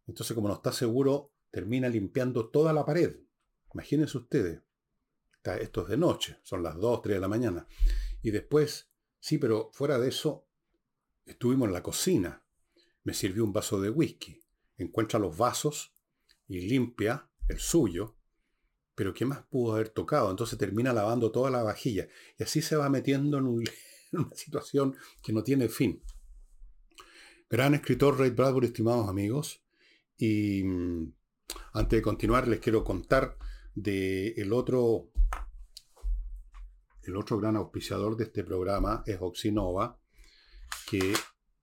Entonces, 0.07 0.33
como 0.33 0.47
no 0.47 0.55
está 0.55 0.71
seguro, 0.71 1.33
termina 1.51 1.87
limpiando 1.87 2.49
toda 2.49 2.73
la 2.73 2.83
pared. 2.83 3.15
Imagínense 3.73 4.17
ustedes. 4.17 4.61
Esto 5.61 5.83
es 5.83 5.87
de 5.87 5.97
noche, 5.97 6.37
son 6.43 6.63
las 6.63 6.75
2, 6.75 7.01
3 7.03 7.15
de 7.15 7.21
la 7.21 7.27
mañana. 7.27 7.67
Y 8.21 8.31
después, 8.31 8.91
sí, 9.19 9.37
pero 9.37 9.69
fuera 9.71 9.97
de 9.99 10.09
eso, 10.09 10.47
estuvimos 11.25 11.67
en 11.67 11.73
la 11.73 11.83
cocina. 11.83 12.43
Me 13.03 13.13
sirvió 13.13 13.43
un 13.43 13.53
vaso 13.53 13.79
de 13.79 13.89
whisky 13.89 14.43
encuentra 14.83 15.19
los 15.19 15.37
vasos 15.37 15.93
y 16.47 16.61
limpia 16.61 17.29
el 17.47 17.59
suyo, 17.59 18.17
pero 18.95 19.13
¿qué 19.13 19.25
más 19.25 19.43
pudo 19.43 19.73
haber 19.73 19.89
tocado? 19.89 20.29
Entonces 20.29 20.57
termina 20.57 20.93
lavando 20.93 21.31
toda 21.31 21.49
la 21.49 21.63
vajilla 21.63 22.07
y 22.37 22.43
así 22.43 22.61
se 22.61 22.75
va 22.75 22.89
metiendo 22.89 23.37
en, 23.39 23.45
una 23.47 24.35
situación 24.35 24.95
que 25.23 25.33
no 25.33 25.43
tiene 25.43 25.69
fin. 25.69 26.03
Gran 27.49 27.73
escritor 27.73 28.19
Ray 28.19 28.31
Bradbury, 28.31 28.67
estimados 28.67 29.07
amigos, 29.07 29.63
y 30.17 30.63
mm, 30.63 31.13
antes 31.73 31.97
de 31.97 32.01
continuar 32.03 32.47
les 32.47 32.59
quiero 32.59 32.83
contar 32.83 33.37
de 33.73 34.29
el 34.37 34.53
otro 34.53 35.11
el 37.03 37.15
otro 37.15 37.39
gran 37.39 37.55
auspiciador 37.55 38.17
de 38.17 38.25
este 38.25 38.43
programa 38.43 39.03
es 39.05 39.17
Oxinova, 39.19 39.99
que 40.89 41.13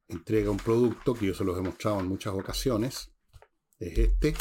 entrega 0.09 0.51
un 0.51 0.57
producto 0.57 1.15
que 1.15 1.27
yo 1.27 1.35
se 1.35 1.45
los 1.45 1.59
he 1.59 1.63
mostrado 1.63 2.01
en 2.01 2.09
muchas 2.09 2.35
ocasiones. 2.35 3.13
Es 3.79 3.99
este. 3.99 4.35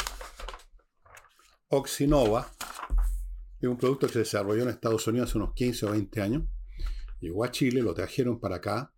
Oxinova. 1.68 2.52
Es 3.60 3.68
un 3.68 3.76
producto 3.76 4.06
que 4.06 4.12
se 4.14 4.18
desarrolló 4.20 4.62
en 4.62 4.68
Estados 4.68 5.06
Unidos 5.06 5.30
hace 5.30 5.38
unos 5.38 5.54
15 5.54 5.86
o 5.86 5.90
20 5.92 6.20
años. 6.20 6.44
Llegó 7.20 7.44
a 7.44 7.50
Chile, 7.50 7.82
lo 7.82 7.94
trajeron 7.94 8.38
para 8.38 8.56
acá. 8.56 8.92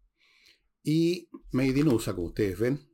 Y 0.82 1.28
Made 1.52 1.80
in 1.80 1.88
USA, 1.88 2.14
como 2.14 2.28
ustedes 2.28 2.58
ven. 2.58 2.88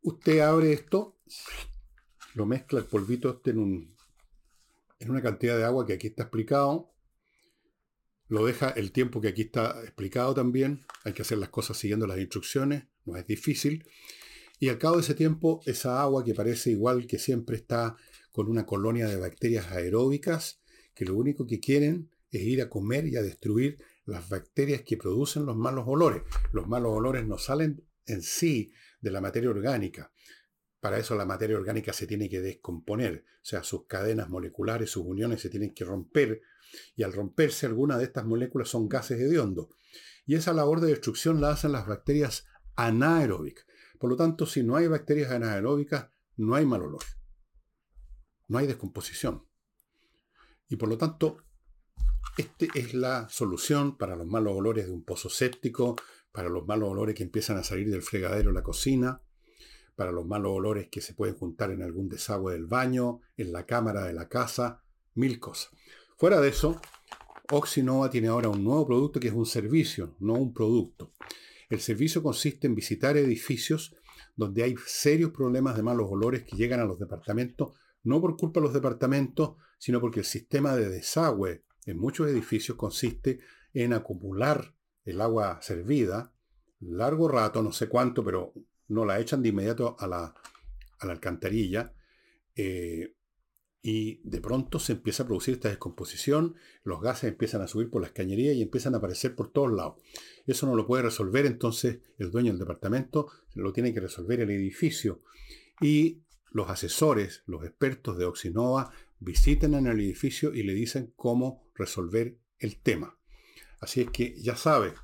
Usted 0.00 0.40
abre 0.40 0.72
esto, 0.72 1.20
lo 2.34 2.44
mezcla 2.44 2.80
el 2.80 2.86
polvito 2.86 3.30
este 3.30 3.50
en, 3.50 3.58
un, 3.58 3.96
en 4.98 5.10
una 5.10 5.22
cantidad 5.22 5.56
de 5.56 5.64
agua 5.64 5.86
que 5.86 5.92
aquí 5.92 6.08
está 6.08 6.24
explicado 6.24 6.91
lo 8.32 8.46
deja 8.46 8.70
el 8.70 8.92
tiempo 8.92 9.20
que 9.20 9.28
aquí 9.28 9.42
está 9.42 9.82
explicado 9.82 10.32
también. 10.32 10.86
Hay 11.04 11.12
que 11.12 11.20
hacer 11.20 11.36
las 11.36 11.50
cosas 11.50 11.76
siguiendo 11.76 12.06
las 12.06 12.18
instrucciones, 12.18 12.84
no 13.04 13.14
es 13.18 13.26
difícil. 13.26 13.86
Y 14.58 14.70
al 14.70 14.78
cabo 14.78 14.96
de 14.96 15.02
ese 15.02 15.14
tiempo, 15.14 15.60
esa 15.66 16.00
agua 16.00 16.24
que 16.24 16.32
parece 16.32 16.70
igual 16.70 17.06
que 17.06 17.18
siempre 17.18 17.56
está 17.56 17.94
con 18.30 18.48
una 18.48 18.64
colonia 18.64 19.06
de 19.06 19.16
bacterias 19.16 19.70
aeróbicas, 19.70 20.62
que 20.94 21.04
lo 21.04 21.14
único 21.14 21.46
que 21.46 21.60
quieren 21.60 22.08
es 22.30 22.40
ir 22.40 22.62
a 22.62 22.70
comer 22.70 23.06
y 23.06 23.16
a 23.16 23.22
destruir 23.22 23.76
las 24.06 24.30
bacterias 24.30 24.80
que 24.80 24.96
producen 24.96 25.44
los 25.44 25.56
malos 25.58 25.84
olores. 25.86 26.22
Los 26.52 26.66
malos 26.66 26.92
olores 26.94 27.26
no 27.26 27.36
salen 27.36 27.84
en 28.06 28.22
sí 28.22 28.72
de 29.02 29.10
la 29.10 29.20
materia 29.20 29.50
orgánica. 29.50 30.10
Para 30.82 30.98
eso 30.98 31.14
la 31.14 31.24
materia 31.24 31.56
orgánica 31.56 31.92
se 31.92 32.08
tiene 32.08 32.28
que 32.28 32.40
descomponer, 32.40 33.24
o 33.36 33.44
sea, 33.44 33.62
sus 33.62 33.86
cadenas 33.86 34.28
moleculares, 34.28 34.90
sus 34.90 35.04
uniones 35.06 35.40
se 35.40 35.48
tienen 35.48 35.72
que 35.72 35.84
romper, 35.84 36.42
y 36.96 37.04
al 37.04 37.12
romperse 37.12 37.66
algunas 37.66 37.98
de 37.98 38.04
estas 38.06 38.24
moléculas 38.24 38.70
son 38.70 38.88
gases 38.88 39.20
hediondos. 39.20 39.68
Y 40.26 40.34
esa 40.34 40.52
labor 40.52 40.80
de 40.80 40.88
destrucción 40.88 41.40
la 41.40 41.50
hacen 41.50 41.70
las 41.70 41.86
bacterias 41.86 42.48
anaeróbicas. 42.74 43.64
Por 44.00 44.10
lo 44.10 44.16
tanto, 44.16 44.44
si 44.44 44.64
no 44.64 44.74
hay 44.74 44.88
bacterias 44.88 45.30
anaeróbicas, 45.30 46.08
no 46.36 46.56
hay 46.56 46.66
mal 46.66 46.82
olor. 46.82 47.04
No 48.48 48.58
hay 48.58 48.66
descomposición. 48.66 49.46
Y 50.68 50.74
por 50.74 50.88
lo 50.88 50.98
tanto, 50.98 51.44
esta 52.36 52.66
es 52.74 52.92
la 52.92 53.28
solución 53.28 53.96
para 53.96 54.16
los 54.16 54.26
malos 54.26 54.54
olores 54.56 54.86
de 54.86 54.92
un 54.92 55.04
pozo 55.04 55.28
séptico, 55.30 55.94
para 56.32 56.48
los 56.48 56.66
malos 56.66 56.88
olores 56.88 57.14
que 57.14 57.22
empiezan 57.22 57.56
a 57.56 57.62
salir 57.62 57.88
del 57.88 58.02
fregadero 58.02 58.48
en 58.48 58.56
la 58.56 58.64
cocina, 58.64 59.22
para 59.96 60.12
los 60.12 60.26
malos 60.26 60.52
olores 60.52 60.88
que 60.88 61.00
se 61.00 61.14
pueden 61.14 61.34
juntar 61.34 61.70
en 61.70 61.82
algún 61.82 62.08
desagüe 62.08 62.52
del 62.52 62.66
baño, 62.66 63.20
en 63.36 63.52
la 63.52 63.66
cámara 63.66 64.04
de 64.04 64.12
la 64.12 64.28
casa, 64.28 64.82
mil 65.14 65.38
cosas. 65.38 65.70
Fuera 66.16 66.40
de 66.40 66.48
eso, 66.48 66.80
Oxinova 67.50 68.10
tiene 68.10 68.28
ahora 68.28 68.48
un 68.48 68.64
nuevo 68.64 68.86
producto 68.86 69.20
que 69.20 69.28
es 69.28 69.34
un 69.34 69.46
servicio, 69.46 70.16
no 70.20 70.34
un 70.34 70.54
producto. 70.54 71.12
El 71.68 71.80
servicio 71.80 72.22
consiste 72.22 72.66
en 72.66 72.74
visitar 72.74 73.16
edificios 73.16 73.94
donde 74.36 74.62
hay 74.62 74.74
serios 74.86 75.30
problemas 75.30 75.76
de 75.76 75.82
malos 75.82 76.08
olores 76.10 76.44
que 76.44 76.56
llegan 76.56 76.80
a 76.80 76.84
los 76.84 76.98
departamentos, 76.98 77.74
no 78.02 78.20
por 78.20 78.36
culpa 78.36 78.60
de 78.60 78.64
los 78.66 78.74
departamentos, 78.74 79.56
sino 79.78 80.00
porque 80.00 80.20
el 80.20 80.26
sistema 80.26 80.74
de 80.74 80.88
desagüe 80.88 81.64
en 81.86 81.98
muchos 81.98 82.28
edificios 82.28 82.76
consiste 82.76 83.40
en 83.74 83.92
acumular 83.92 84.74
el 85.04 85.20
agua 85.20 85.60
servida 85.60 86.32
largo 86.82 87.28
rato, 87.28 87.62
no 87.62 87.72
sé 87.72 87.88
cuánto, 87.88 88.24
pero 88.24 88.52
no 88.92 89.04
la 89.04 89.20
echan 89.20 89.42
de 89.42 89.48
inmediato 89.48 89.96
a 89.98 90.06
la, 90.06 90.34
alcantarilla. 91.00 91.92
Eh, 92.54 93.14
y 93.82 94.20
de 94.22 94.40
pronto 94.40 94.78
se 94.78 94.92
empieza 94.92 95.24
a 95.24 95.26
producir 95.26 95.54
esta 95.54 95.68
descomposición, 95.68 96.54
los 96.84 97.00
gases 97.00 97.30
empiezan 97.30 97.62
a 97.62 97.66
subir 97.66 97.90
por 97.90 98.00
las 98.00 98.12
cañerías 98.12 98.54
y 98.54 98.62
empiezan 98.62 98.94
a 98.94 98.98
aparecer 98.98 99.34
por 99.34 99.50
todos 99.50 99.72
lados. 99.72 100.00
Eso 100.46 100.66
no 100.66 100.76
lo 100.76 100.86
puede 100.86 101.02
resolver 101.02 101.46
entonces 101.46 101.98
el 102.18 102.30
dueño 102.30 102.52
del 102.52 102.60
departamento, 102.60 103.28
lo 103.54 103.72
tiene 103.72 103.92
que 103.92 103.98
resolver 103.98 104.40
el 104.40 104.50
edificio. 104.50 105.20
Y 105.80 106.22
los 106.52 106.70
asesores, 106.70 107.42
los 107.46 107.64
expertos 107.64 108.18
de 108.18 108.24
Oxinova, 108.24 108.92
visitan 109.18 109.74
en 109.74 109.88
el 109.88 109.98
edificio 109.98 110.54
y 110.54 110.62
le 110.62 110.74
dicen 110.74 111.12
cómo 111.16 111.68
resolver 111.74 112.38
el 112.60 112.80
tema. 112.80 113.18
Así 113.80 114.02
es 114.02 114.10
que 114.10 114.40
ya 114.40 114.54
sabe. 114.54 114.94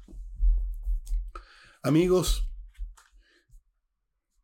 Amigos, 1.82 2.47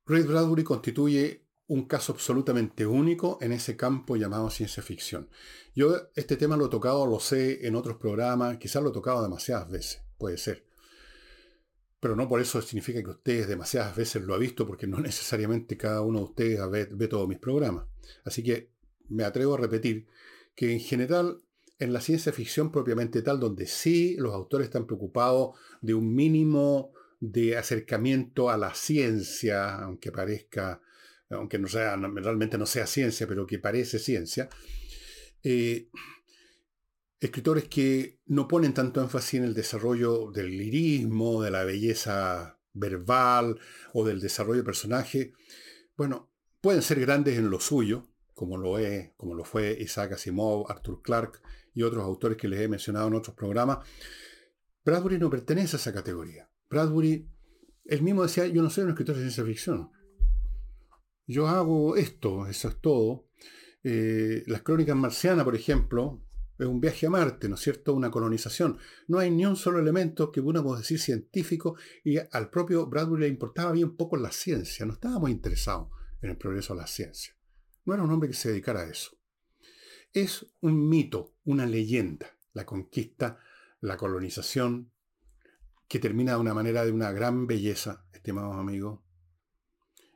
Ray 0.07 0.23
Bradbury 0.23 0.65
constituye 0.65 1.45
un 1.67 1.87
caso 1.87 2.13
absolutamente 2.13 2.87
único 2.87 3.39
en 3.41 3.53
ese 3.53 3.75
campo 3.77 4.17
llamado 4.17 4.51
ciencia 4.51 4.83
ficción. 4.83 5.31
Yo 5.75 5.97
este 6.15 6.37
tema 6.37 6.57
lo 6.57 6.67
he 6.67 6.71
tocado, 6.71 7.07
lo 7.07 7.21
sé 7.21 7.67
en 7.67 7.75
otros 7.75 7.97
programas, 7.97 8.59
quizás 8.59 8.83
lo 8.83 8.91
he 8.91 8.93
tocado 8.93 9.23
demasiadas 9.23 9.71
veces, 9.71 10.03
puede 10.19 10.37
ser. 10.37 10.67
Pero 12.01 12.17
no 12.17 12.29
por 12.29 12.43
eso 12.43 12.61
significa 12.61 13.03
que 13.03 13.11
ustedes 13.11 13.49
demasiadas 13.49 13.97
veces 13.97 14.23
lo 14.23 14.35
ha 14.35 14.39
visto, 14.39 14.67
porque 14.67 14.87
no 14.87 14.99
necesariamente 15.01 15.79
cada 15.79 16.03
uno 16.03 16.19
de 16.19 16.25
ustedes 16.25 16.71
ve, 16.71 16.89
ve 16.91 17.09
todos 17.09 17.27
mis 17.27 17.39
programas. 17.39 17.87
Así 18.25 18.43
que 18.43 18.71
me 19.09 19.25
atrevo 19.25 19.55
a 19.55 19.59
repetir 19.59 20.07
que 20.55 20.71
en 20.73 20.81
general 20.81 21.41
en 21.79 21.93
la 21.93 22.01
ciencia 22.01 22.31
ficción 22.33 22.71
propiamente 22.71 23.23
tal, 23.23 23.41
donde 23.41 23.67
sí 23.67 24.17
los 24.19 24.35
autores 24.35 24.67
están 24.67 24.87
preocupados 24.87 25.57
de 25.81 25.95
un 25.95 26.15
mínimo 26.15 26.93
de 27.31 27.57
acercamiento 27.57 28.51
a 28.51 28.59
la 28.59 28.75
ciencia, 28.75 29.77
aunque 29.77 30.13
parezca, 30.13 30.83
aunque 31.31 31.59
no 31.59 31.69
sea, 31.69 31.97
realmente 31.97 32.59
no 32.59 32.67
sea 32.67 32.87
ciencia, 32.87 33.27
pero 33.27 33.47
que 33.47 33.59
parece 33.59 33.99
ciencia, 33.99 34.49
eh, 35.43 35.89
escritores 37.21 37.65
que 37.65 38.21
no 38.27 38.47
ponen 38.47 38.75
tanto 38.75 39.01
énfasis 39.01 39.41
en 39.41 39.45
el 39.45 39.55
desarrollo 39.55 40.31
del 40.33 40.51
lirismo, 40.57 41.43
de 41.43 41.51
la 41.51 41.65
belleza 41.65 42.61
verbal 42.75 43.59
o 43.95 44.05
del 44.05 44.21
desarrollo 44.21 44.59
de 44.59 44.65
personaje, 44.65 45.33
bueno, 45.97 46.31
pueden 46.61 46.83
ser 46.83 47.01
grandes 47.01 47.39
en 47.39 47.49
lo 47.49 47.59
suyo, 47.59 48.07
como 48.35 48.59
lo 48.59 48.79
es, 48.79 49.13
como 49.17 49.35
lo 49.35 49.45
fue 49.45 49.77
Isaac 49.81 50.13
Asimov, 50.13 50.71
Arthur 50.71 51.01
Clarke 51.01 51.41
y 51.73 51.85
otros 51.85 52.05
autores 52.05 52.37
que 52.37 52.49
les 52.49 52.61
he 52.61 52.69
mencionado 52.69 53.09
en 53.09 53.15
otros 53.15 53.35
programas, 53.35 53.79
Bradbury 54.85 55.19
no 55.19 55.31
pertenece 55.31 55.77
a 55.77 55.79
esa 55.79 55.95
categoría. 55.95 56.51
Bradbury, 56.75 57.31
él 57.85 58.03
mismo 58.03 58.25
decía, 58.25 58.49
yo 58.49 58.63
no 58.63 58.69
soy 58.69 58.85
un 58.85 58.91
escritor 58.91 59.15
de 59.15 59.23
ciencia 59.23 59.45
ficción. 59.45 59.91
Yo 61.27 61.47
hago 61.47 61.97
esto, 61.97 62.47
eso 62.49 62.69
es 62.69 62.81
todo. 62.81 63.29
Eh, 63.85 64.43
las 64.47 64.63
crónicas 64.63 64.97
marcianas, 64.97 65.45
por 65.45 65.55
ejemplo, 65.55 66.23
es 66.59 66.67
un 66.67 66.81
viaje 66.81 67.07
a 67.07 67.11
Marte, 67.11 67.49
¿no 67.49 67.55
es 67.55 67.61
cierto? 67.61 67.95
Una 67.95 68.11
colonización. 68.11 68.79
No 69.07 69.19
hay 69.19 69.31
ni 69.31 69.47
un 69.47 69.55
solo 69.55 69.79
elemento 69.79 70.33
que 70.33 70.43
pueda 70.43 70.77
decir 70.77 70.99
científico 70.99 71.77
y 72.03 72.17
al 72.19 72.51
propio 72.51 72.87
Bradbury 72.87 73.23
le 73.23 73.29
importaba 73.29 73.71
bien 73.71 73.97
poco 73.97 74.17
la 74.17 74.33
ciencia, 74.33 74.85
no 74.85 74.95
estaba 74.95 75.21
muy 75.21 75.31
interesado 75.31 75.91
en 76.23 76.31
el 76.31 76.37
progreso 76.37 76.75
de 76.75 76.81
la 76.81 76.87
ciencia. 76.89 77.37
No 77.85 77.95
era 77.95 78.03
un 78.03 78.11
hombre 78.11 78.29
que 78.29 78.35
se 78.35 78.49
dedicara 78.49 78.81
a 78.81 78.91
eso. 78.91 79.17
Es 80.13 80.47
un 80.61 80.89
mito, 80.89 81.37
una 81.45 81.67
leyenda, 81.67 82.37
la 82.53 82.67
conquista, 82.67 83.39
la 83.81 83.97
colonización, 83.97 84.94
que 85.89 85.99
termina 85.99 86.33
de 86.33 86.39
una 86.39 86.55
manera 86.55 86.85
de 86.85 86.93
una 86.93 87.13
gran 87.13 87.47
belleza, 87.47 88.07
estimados 88.13 88.57
amigos. 88.57 89.01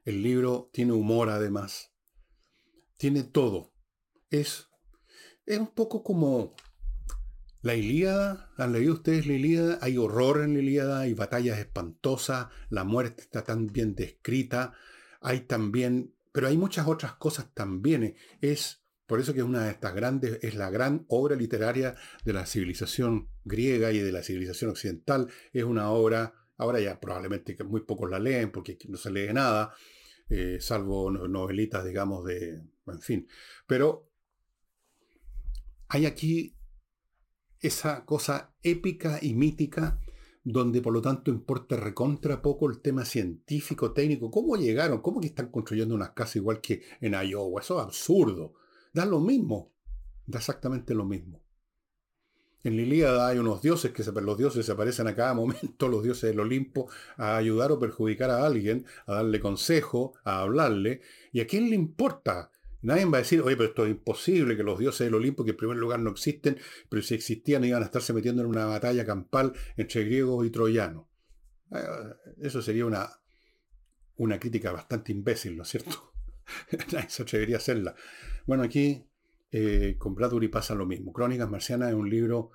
El 0.04 0.22
libro 0.22 0.70
tiene 0.72 0.92
humor 0.92 1.28
además. 1.28 1.92
Tiene 2.96 3.22
todo. 3.22 3.72
Es, 4.30 4.68
es 5.46 5.58
un 5.58 5.68
poco 5.68 6.02
como 6.02 6.54
la 7.60 7.74
Ilíada. 7.74 8.50
¿Han 8.56 8.72
leído 8.72 8.94
ustedes 8.94 9.26
la 9.26 9.34
Ilíada? 9.34 9.78
Hay 9.82 9.98
horror 9.98 10.42
en 10.42 10.54
la 10.54 10.60
Ilíada, 10.60 11.00
hay 11.00 11.14
batallas 11.14 11.58
espantosas, 11.58 12.48
la 12.70 12.84
muerte 12.84 13.22
está 13.22 13.44
tan 13.44 13.66
bien 13.66 13.94
descrita. 13.94 14.72
Hay 15.20 15.40
también 15.40 16.14
pero 16.38 16.46
hay 16.46 16.56
muchas 16.56 16.86
otras 16.86 17.14
cosas 17.14 17.52
también. 17.52 18.14
Es 18.40 18.84
por 19.08 19.20
eso 19.20 19.32
que 19.32 19.40
es 19.40 19.46
una 19.46 19.64
de 19.64 19.70
estas 19.70 19.94
grandes, 19.94 20.38
es 20.42 20.54
la 20.54 20.68
gran 20.68 21.06
obra 21.08 21.34
literaria 21.34 21.94
de 22.26 22.32
la 22.34 22.44
civilización 22.44 23.30
griega 23.42 23.90
y 23.90 24.00
de 24.00 24.12
la 24.12 24.22
civilización 24.22 24.70
occidental. 24.70 25.28
Es 25.54 25.64
una 25.64 25.90
obra, 25.90 26.34
ahora 26.58 26.78
ya 26.78 27.00
probablemente 27.00 27.56
muy 27.64 27.80
pocos 27.80 28.10
la 28.10 28.18
leen 28.18 28.52
porque 28.52 28.76
no 28.86 28.98
se 28.98 29.10
lee 29.10 29.32
nada, 29.32 29.72
eh, 30.28 30.58
salvo 30.60 31.10
novelitas, 31.10 31.86
digamos, 31.86 32.26
de, 32.26 32.60
en 32.86 33.00
fin. 33.00 33.26
Pero 33.66 34.10
hay 35.88 36.04
aquí 36.04 36.54
esa 37.60 38.04
cosa 38.04 38.54
épica 38.62 39.20
y 39.22 39.32
mítica 39.32 39.98
donde 40.44 40.82
por 40.82 40.92
lo 40.92 41.00
tanto 41.00 41.30
importa 41.30 41.76
recontra 41.76 42.42
poco 42.42 42.68
el 42.68 42.82
tema 42.82 43.06
científico, 43.06 43.92
técnico. 43.92 44.30
¿Cómo 44.30 44.56
llegaron? 44.56 45.00
¿Cómo 45.00 45.18
que 45.18 45.28
están 45.28 45.50
construyendo 45.50 45.94
unas 45.94 46.10
casas 46.10 46.36
igual 46.36 46.60
que 46.60 46.82
en 47.00 47.14
Iowa? 47.14 47.62
Eso 47.62 47.78
es 47.78 47.86
absurdo. 47.86 48.52
Da 48.98 49.06
lo 49.06 49.20
mismo. 49.20 49.72
Da 50.26 50.40
exactamente 50.40 50.92
lo 50.92 51.04
mismo. 51.04 51.40
En 52.64 52.76
la 52.76 53.28
hay 53.28 53.38
unos 53.38 53.62
dioses 53.62 53.92
que 53.92 54.02
se, 54.02 54.10
los 54.10 54.36
dioses 54.36 54.66
se 54.66 54.72
aparecen 54.72 55.06
a 55.06 55.14
cada 55.14 55.34
momento, 55.42 55.86
los 55.86 56.02
dioses 56.02 56.30
del 56.30 56.40
Olimpo, 56.40 56.88
a 57.16 57.36
ayudar 57.36 57.70
o 57.70 57.78
perjudicar 57.78 58.28
a 58.30 58.44
alguien, 58.44 58.86
a 59.06 59.14
darle 59.14 59.38
consejo, 59.38 60.14
a 60.24 60.40
hablarle. 60.40 61.02
¿Y 61.30 61.40
a 61.40 61.46
quién 61.46 61.70
le 61.70 61.76
importa? 61.76 62.50
Nadie 62.82 63.04
va 63.04 63.18
a 63.18 63.20
decir, 63.20 63.40
oye, 63.40 63.56
pero 63.56 63.68
esto 63.68 63.84
es 63.84 63.92
imposible, 63.92 64.56
que 64.56 64.64
los 64.64 64.80
dioses 64.80 65.06
del 65.06 65.14
Olimpo, 65.14 65.44
que 65.44 65.52
en 65.52 65.56
primer 65.56 65.76
lugar 65.76 66.00
no 66.00 66.10
existen, 66.10 66.58
pero 66.88 67.00
si 67.00 67.14
existían 67.14 67.64
iban 67.64 67.82
a 67.82 67.86
estarse 67.86 68.12
metiendo 68.12 68.42
en 68.42 68.48
una 68.48 68.66
batalla 68.66 69.06
campal 69.06 69.52
entre 69.76 70.02
griegos 70.02 70.44
y 70.44 70.50
troyanos. 70.50 71.06
Ah, 71.70 72.16
eso 72.42 72.62
sería 72.62 72.84
una, 72.84 73.08
una 74.16 74.40
crítica 74.40 74.72
bastante 74.72 75.12
imbécil, 75.12 75.56
¿no 75.56 75.62
es 75.62 75.68
cierto? 75.68 76.17
Nadie 76.92 77.10
se 77.10 77.22
atrevería 77.22 77.56
hacerla. 77.56 77.94
Bueno, 78.46 78.62
aquí 78.62 79.04
eh, 79.50 79.96
con 79.98 80.14
Bradbury 80.14 80.48
pasa 80.48 80.74
lo 80.74 80.86
mismo. 80.86 81.12
Crónicas 81.12 81.50
Marcianas 81.50 81.90
es 81.90 81.94
un 81.94 82.08
libro... 82.08 82.50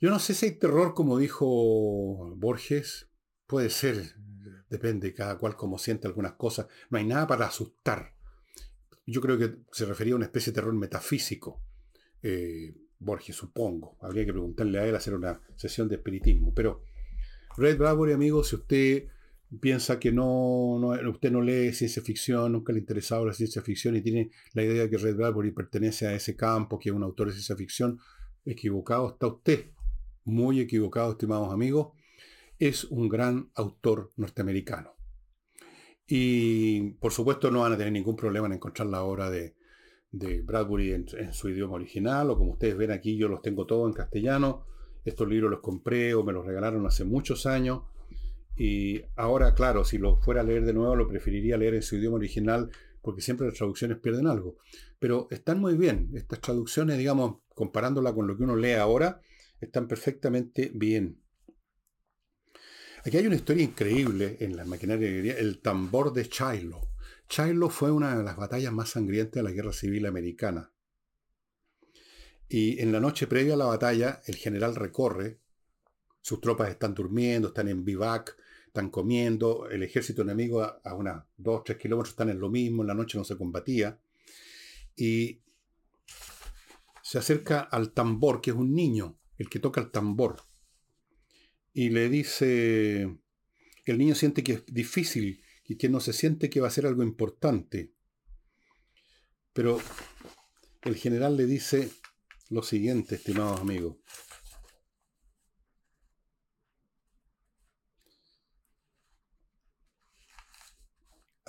Yo 0.00 0.08
no 0.08 0.18
sé 0.18 0.32
si 0.32 0.46
hay 0.46 0.52
terror, 0.52 0.94
como 0.94 1.18
dijo 1.18 2.34
Borges. 2.36 3.10
Puede 3.46 3.68
ser, 3.68 4.14
depende, 4.70 5.12
cada 5.12 5.36
cual 5.36 5.56
como 5.56 5.76
siente 5.76 6.06
algunas 6.06 6.32
cosas. 6.32 6.68
No 6.88 6.96
hay 6.96 7.04
nada 7.04 7.26
para 7.26 7.46
asustar 7.46 8.14
yo 9.10 9.20
creo 9.20 9.38
que 9.38 9.56
se 9.72 9.86
refería 9.86 10.14
a 10.14 10.16
una 10.16 10.26
especie 10.26 10.52
de 10.52 10.54
terror 10.54 10.74
metafísico. 10.74 11.62
Eh, 12.22 12.74
Borges, 12.98 13.34
supongo. 13.34 13.96
Habría 14.00 14.24
que 14.24 14.32
preguntarle 14.32 14.78
a 14.78 14.86
él 14.86 14.94
hacer 14.94 15.14
una 15.14 15.40
sesión 15.56 15.88
de 15.88 15.96
espiritismo. 15.96 16.52
Pero 16.54 16.84
Red 17.56 17.78
Bradbury, 17.78 18.12
amigo, 18.12 18.44
si 18.44 18.56
usted 18.56 19.08
piensa 19.58 19.98
que 19.98 20.12
no, 20.12 20.76
usted 21.08 21.32
no 21.32 21.42
lee 21.42 21.72
ciencia 21.72 22.02
ficción, 22.02 22.52
nunca 22.52 22.72
le 22.72 22.78
ha 22.78 22.80
interesado 22.80 23.26
la 23.26 23.32
ciencia 23.32 23.62
ficción 23.62 23.96
y 23.96 24.02
tiene 24.02 24.30
la 24.52 24.62
idea 24.62 24.82
de 24.82 24.90
que 24.90 24.98
Red 24.98 25.16
Bradbury 25.16 25.50
pertenece 25.50 26.06
a 26.06 26.14
ese 26.14 26.36
campo, 26.36 26.78
que 26.78 26.90
es 26.90 26.94
un 26.94 27.02
autor 27.02 27.28
de 27.28 27.32
ciencia 27.32 27.56
ficción, 27.56 27.98
equivocado 28.44 29.10
está 29.10 29.26
usted, 29.26 29.70
muy 30.24 30.60
equivocado, 30.60 31.12
estimados 31.12 31.52
amigos, 31.52 31.88
es 32.58 32.84
un 32.84 33.08
gran 33.08 33.50
autor 33.54 34.10
norteamericano. 34.16 34.94
Y 36.06 36.90
por 37.00 37.12
supuesto 37.12 37.50
no 37.50 37.60
van 37.60 37.72
a 37.72 37.76
tener 37.76 37.92
ningún 37.92 38.16
problema 38.16 38.46
en 38.46 38.54
encontrar 38.54 38.88
la 38.88 39.02
obra 39.02 39.30
de, 39.30 39.54
Bradbury 40.12 40.92
en, 40.92 41.06
en, 41.16 41.32
su 41.32 41.48
idioma 41.48 41.74
original, 41.74 42.30
o 42.30 42.36
como 42.36 42.52
ustedes 42.52 42.76
ven 42.76 42.90
aquí, 42.90 43.16
yo 43.16 43.28
los 43.28 43.42
tengo 43.42 43.66
todos 43.66 43.88
en 43.88 43.94
castellano. 43.94 44.66
Estos 45.04 45.28
libros 45.28 45.50
los 45.50 45.60
compré 45.60 46.14
o 46.14 46.24
me 46.24 46.32
los 46.32 46.44
regalaron 46.44 46.84
hace 46.86 47.04
muchos 47.04 47.46
años. 47.46 47.82
Y 48.62 49.06
ahora, 49.16 49.54
claro, 49.54 49.86
si 49.86 49.96
lo 49.96 50.18
fuera 50.18 50.42
a 50.42 50.44
leer 50.44 50.66
de 50.66 50.74
nuevo, 50.74 50.94
lo 50.94 51.08
preferiría 51.08 51.56
leer 51.56 51.76
en 51.76 51.82
su 51.82 51.96
idioma 51.96 52.16
original, 52.16 52.70
porque 53.00 53.22
siempre 53.22 53.46
las 53.46 53.56
traducciones 53.56 53.96
pierden 53.96 54.26
algo. 54.26 54.58
Pero 54.98 55.28
están 55.30 55.58
muy 55.60 55.78
bien. 55.78 56.10
Estas 56.12 56.42
traducciones, 56.42 56.98
digamos, 56.98 57.38
comparándola 57.54 58.12
con 58.12 58.26
lo 58.26 58.36
que 58.36 58.42
uno 58.42 58.56
lee 58.56 58.72
ahora, 58.72 59.22
están 59.62 59.88
perfectamente 59.88 60.70
bien. 60.74 61.22
Aquí 63.02 63.16
hay 63.16 63.26
una 63.26 63.36
historia 63.36 63.64
increíble 63.64 64.36
en 64.40 64.54
la 64.54 64.66
maquinaria 64.66 65.38
el 65.38 65.62
tambor 65.62 66.12
de 66.12 66.24
Shiloh. 66.24 66.86
Shiloh 67.30 67.70
fue 67.70 67.90
una 67.90 68.14
de 68.14 68.22
las 68.22 68.36
batallas 68.36 68.74
más 68.74 68.90
sangrientas 68.90 69.42
de 69.42 69.42
la 69.42 69.52
Guerra 69.52 69.72
Civil 69.72 70.04
Americana. 70.04 70.70
Y 72.46 72.78
en 72.82 72.92
la 72.92 73.00
noche 73.00 73.26
previa 73.26 73.54
a 73.54 73.56
la 73.56 73.64
batalla, 73.64 74.20
el 74.26 74.36
general 74.36 74.76
recorre, 74.76 75.40
sus 76.20 76.42
tropas 76.42 76.68
están 76.68 76.92
durmiendo, 76.92 77.48
están 77.48 77.68
en 77.68 77.86
bivac, 77.86 78.36
están 78.70 78.90
comiendo, 78.90 79.68
el 79.68 79.82
ejército 79.82 80.22
enemigo 80.22 80.62
a, 80.62 80.80
a 80.84 80.94
unas 80.94 81.24
2 81.36 81.64
3 81.64 81.78
kilómetros 81.78 82.12
están 82.12 82.30
en 82.30 82.40
lo 82.40 82.48
mismo, 82.48 82.82
en 82.82 82.88
la 82.88 82.94
noche 82.94 83.18
no 83.18 83.24
se 83.24 83.36
combatía. 83.36 84.00
Y 84.96 85.40
se 87.02 87.18
acerca 87.18 87.60
al 87.60 87.92
tambor, 87.92 88.40
que 88.40 88.50
es 88.50 88.56
un 88.56 88.74
niño, 88.74 89.18
el 89.38 89.48
que 89.48 89.58
toca 89.58 89.80
el 89.80 89.90
tambor 89.90 90.36
y 91.72 91.90
le 91.90 92.08
dice, 92.08 93.02
el 93.84 93.98
niño 93.98 94.14
siente 94.14 94.42
que 94.42 94.52
es 94.54 94.66
difícil 94.66 95.42
y 95.66 95.76
que 95.76 95.88
no 95.88 96.00
se 96.00 96.12
siente 96.12 96.50
que 96.50 96.60
va 96.60 96.68
a 96.68 96.72
ser 96.72 96.86
algo 96.86 97.02
importante. 97.02 97.92
Pero 99.52 99.80
el 100.82 100.96
general 100.96 101.36
le 101.36 101.46
dice 101.46 101.90
lo 102.48 102.62
siguiente, 102.62 103.16
estimados 103.16 103.60
amigos. 103.60 103.96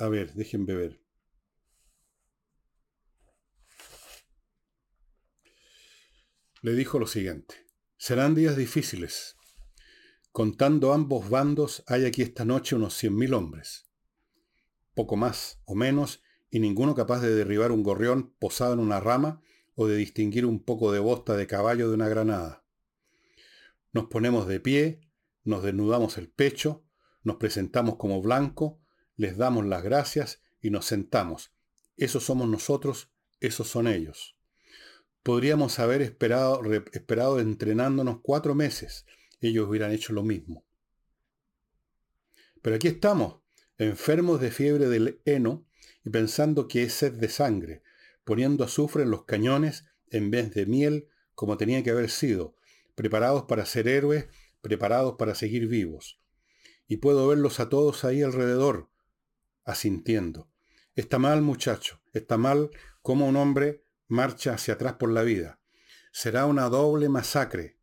A 0.02 0.10
ver, 0.10 0.34
dejen 0.34 0.66
beber. 0.66 1.00
Le 6.64 6.74
dijo 6.74 6.98
lo 6.98 7.06
siguiente. 7.06 7.68
Serán 7.98 8.34
días 8.34 8.58
difíciles, 8.58 9.36
Contando 10.32 10.94
ambos 10.94 11.30
bandos, 11.30 11.84
hay 11.86 12.06
aquí 12.06 12.24
esta 12.24 12.46
noche 12.46 12.76
unos 12.76 12.96
cien 12.96 13.16
mil 13.16 13.36
hombres. 13.36 13.92
Poco 14.96 15.18
más 15.18 15.62
o 15.66 15.76
menos, 15.76 16.24
y 16.50 16.60
ninguno 16.60 16.96
capaz 16.96 17.20
de 17.22 17.36
derribar 17.36 17.72
un 17.72 17.84
gorrión 17.84 18.34
posado 18.40 18.74
en 18.74 18.80
una 18.80 19.00
rama 19.00 19.44
o 19.76 19.86
de 19.86 19.98
distinguir 19.98 20.48
un 20.48 20.64
poco 20.64 20.92
de 20.92 20.98
bosta 21.00 21.38
de 21.38 21.46
caballo 21.46 21.90
de 21.90 21.94
una 21.94 22.10
granada. 22.10 22.66
Nos 23.94 24.06
ponemos 24.06 24.48
de 24.48 24.60
pie, 24.60 25.02
nos 25.44 25.62
desnudamos 25.62 26.18
el 26.18 26.28
pecho, 26.28 26.84
nos 27.22 27.36
presentamos 27.36 27.98
como 27.98 28.20
blanco, 28.20 28.81
les 29.22 29.38
damos 29.38 29.68
las 29.68 29.84
gracias 29.84 30.42
y 30.62 30.72
nos 30.72 30.86
sentamos. 30.86 31.54
Esos 31.96 32.24
somos 32.24 32.50
nosotros, 32.50 33.12
esos 33.40 33.68
son 33.68 33.88
ellos. 33.88 34.36
Podríamos 35.22 35.78
haber 35.78 36.02
esperado, 36.02 36.60
esperado 36.92 37.40
entrenándonos 37.40 38.22
cuatro 38.24 38.56
meses, 38.56 39.06
ellos 39.40 39.70
hubieran 39.70 39.92
hecho 39.92 40.12
lo 40.14 40.24
mismo. 40.24 40.66
Pero 42.64 42.78
aquí 42.78 42.88
estamos, 42.88 43.42
enfermos 43.78 44.42
de 44.42 44.50
fiebre 44.50 44.90
del 44.90 45.22
heno 45.26 45.68
y 46.04 46.10
pensando 46.10 46.68
que 46.68 46.82
es 46.82 46.94
sed 46.94 47.14
de 47.14 47.30
sangre, 47.30 47.84
poniendo 48.24 48.64
azufre 48.64 49.04
en 49.04 49.12
los 49.12 49.26
cañones 49.26 49.86
en 50.10 50.32
vez 50.32 50.52
de 50.56 50.66
miel 50.66 51.10
como 51.36 51.58
tenía 51.58 51.84
que 51.84 51.92
haber 51.92 52.10
sido, 52.10 52.56
preparados 52.96 53.44
para 53.44 53.68
ser 53.68 53.88
héroes, 53.88 54.30
preparados 54.62 55.14
para 55.20 55.36
seguir 55.36 55.68
vivos. 55.68 56.20
Y 56.88 56.98
puedo 56.98 57.28
verlos 57.28 57.60
a 57.60 57.70
todos 57.70 58.04
ahí 58.04 58.24
alrededor, 58.24 58.91
asintiendo. 59.72 60.50
Está 60.96 61.20
mal, 61.20 61.42
muchacho, 61.42 62.02
está 62.14 62.38
mal 62.38 62.70
como 63.02 63.28
un 63.28 63.36
hombre 63.36 63.84
marcha 64.08 64.54
hacia 64.54 64.76
atrás 64.76 64.94
por 64.94 65.12
la 65.12 65.24
vida. 65.24 65.60
Será 66.12 66.46
una 66.46 66.70
doble 66.70 67.08
masacre, 67.08 67.78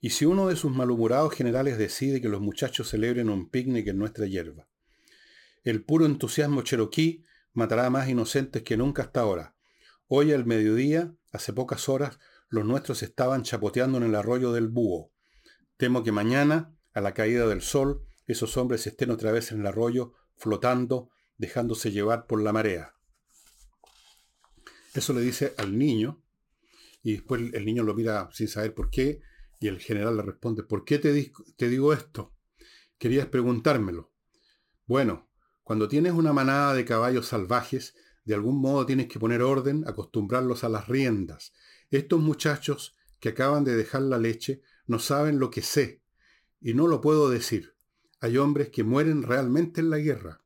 y 0.00 0.10
si 0.10 0.24
uno 0.24 0.48
de 0.48 0.56
sus 0.56 0.72
malhumorados 0.72 1.34
generales 1.34 1.76
decide 1.76 2.22
que 2.22 2.28
los 2.28 2.40
muchachos 2.40 2.88
celebren 2.88 3.28
un 3.28 3.50
picnic 3.50 3.86
en 3.88 3.98
nuestra 3.98 4.26
hierba. 4.26 4.66
El 5.62 5.84
puro 5.84 6.06
entusiasmo 6.06 6.62
cherokee 6.62 7.24
matará 7.52 7.86
a 7.86 7.90
más 7.90 8.08
inocentes 8.08 8.62
que 8.62 8.78
nunca 8.78 9.02
hasta 9.02 9.20
ahora. 9.20 9.56
Hoy 10.06 10.32
al 10.32 10.46
mediodía, 10.46 11.14
hace 11.32 11.52
pocas 11.52 11.88
horas, 11.90 12.18
los 12.48 12.64
nuestros 12.64 13.02
estaban 13.02 13.42
chapoteando 13.42 13.98
en 13.98 14.04
el 14.04 14.14
arroyo 14.14 14.52
del 14.52 14.68
búho. 14.68 15.12
Temo 15.76 16.02
que 16.02 16.12
mañana, 16.12 16.74
a 16.94 17.00
la 17.02 17.12
caída 17.12 17.46
del 17.46 17.60
sol, 17.60 18.02
esos 18.26 18.56
hombres 18.56 18.86
estén 18.86 19.10
otra 19.10 19.32
vez 19.32 19.52
en 19.52 19.60
el 19.60 19.66
arroyo, 19.66 20.14
flotando, 20.40 21.10
dejándose 21.36 21.92
llevar 21.92 22.26
por 22.26 22.42
la 22.42 22.52
marea. 22.52 22.94
Eso 24.94 25.12
le 25.12 25.20
dice 25.20 25.54
al 25.58 25.78
niño, 25.78 26.24
y 27.02 27.12
después 27.12 27.42
el 27.52 27.64
niño 27.64 27.82
lo 27.82 27.94
mira 27.94 28.28
sin 28.32 28.48
saber 28.48 28.74
por 28.74 28.90
qué, 28.90 29.20
y 29.60 29.68
el 29.68 29.78
general 29.78 30.16
le 30.16 30.22
responde, 30.22 30.62
¿por 30.62 30.84
qué 30.84 30.98
te, 30.98 31.32
te 31.56 31.68
digo 31.68 31.92
esto? 31.92 32.34
Querías 32.98 33.26
preguntármelo. 33.26 34.12
Bueno, 34.86 35.30
cuando 35.62 35.86
tienes 35.86 36.14
una 36.14 36.32
manada 36.32 36.74
de 36.74 36.84
caballos 36.84 37.26
salvajes, 37.26 37.94
de 38.24 38.34
algún 38.34 38.60
modo 38.60 38.86
tienes 38.86 39.06
que 39.06 39.20
poner 39.20 39.42
orden, 39.42 39.84
acostumbrarlos 39.86 40.64
a 40.64 40.68
las 40.68 40.88
riendas. 40.88 41.52
Estos 41.90 42.20
muchachos 42.20 42.96
que 43.20 43.30
acaban 43.30 43.64
de 43.64 43.76
dejar 43.76 44.02
la 44.02 44.18
leche 44.18 44.62
no 44.86 44.98
saben 44.98 45.38
lo 45.38 45.50
que 45.50 45.62
sé, 45.62 46.02
y 46.60 46.74
no 46.74 46.86
lo 46.86 47.00
puedo 47.00 47.28
decir. 47.28 47.76
Hay 48.20 48.36
hombres 48.36 48.68
que 48.68 48.84
mueren 48.84 49.22
realmente 49.22 49.80
en 49.80 49.90
la 49.90 49.98
guerra. 49.98 50.42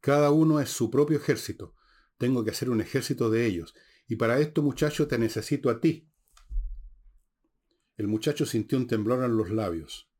Cada 0.00 0.30
uno 0.30 0.60
es 0.60 0.68
su 0.68 0.90
propio 0.90 1.16
ejército. 1.16 1.74
Tengo 2.18 2.44
que 2.44 2.50
hacer 2.50 2.68
un 2.68 2.80
ejército 2.80 3.30
de 3.30 3.46
ellos, 3.46 3.74
y 4.06 4.16
para 4.16 4.40
esto, 4.40 4.62
muchacho, 4.62 5.08
te 5.08 5.18
necesito 5.18 5.70
a 5.70 5.80
ti. 5.80 6.08
El 7.96 8.08
muchacho 8.08 8.46
sintió 8.46 8.78
un 8.78 8.86
temblor 8.86 9.24
en 9.24 9.36
los 9.36 9.50
labios. 9.50 10.10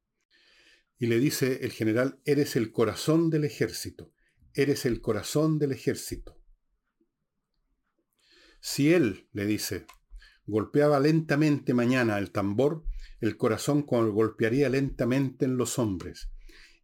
Y 0.98 1.06
le 1.06 1.18
dice 1.18 1.60
el 1.62 1.72
general, 1.72 2.20
eres 2.24 2.56
el 2.56 2.72
corazón 2.72 3.30
del 3.30 3.44
ejército, 3.44 4.12
eres 4.54 4.84
el 4.84 5.00
corazón 5.00 5.58
del 5.58 5.72
ejército. 5.72 6.40
Si 8.60 8.92
él, 8.92 9.28
le 9.32 9.46
dice, 9.46 9.86
golpeaba 10.46 10.98
lentamente 10.98 11.74
mañana 11.74 12.18
el 12.18 12.32
tambor, 12.32 12.84
el 13.20 13.36
corazón 13.36 13.82
golpearía 13.86 14.68
lentamente 14.68 15.44
en 15.44 15.56
los 15.56 15.78
hombres. 15.78 16.30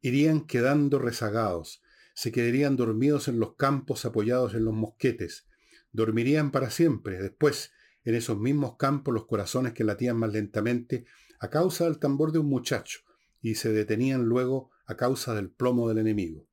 Irían 0.05 0.43
quedando 0.43 0.99
rezagados, 0.99 1.83
se 2.13 2.31
quedarían 2.31 2.77
dormidos 2.77 3.27
en 3.27 3.41
los 3.41 3.57
campos 3.57 4.05
apoyados 4.05 4.53
en 4.53 4.67
los 4.67 4.75
mosquetes, 4.75 5.47
dormirían 5.93 6.51
para 6.51 6.69
siempre, 6.69 7.23
después 7.23 7.73
en 8.05 8.15
esos 8.15 8.39
mismos 8.39 8.77
campos 8.77 9.15
los 9.15 9.25
corazones 9.25 9.73
que 9.73 9.83
latían 9.83 10.19
más 10.19 10.31
lentamente 10.31 11.07
a 11.41 11.49
causa 11.49 11.85
del 11.85 11.99
tambor 11.99 12.33
de 12.33 12.41
un 12.41 12.51
muchacho 12.51 13.01
y 13.41 13.55
se 13.55 13.73
detenían 13.73 14.27
luego 14.27 14.73
a 14.85 14.99
causa 14.99 15.35
del 15.35 15.51
plomo 15.51 15.89
del 15.89 15.97
enemigo. 15.97 16.47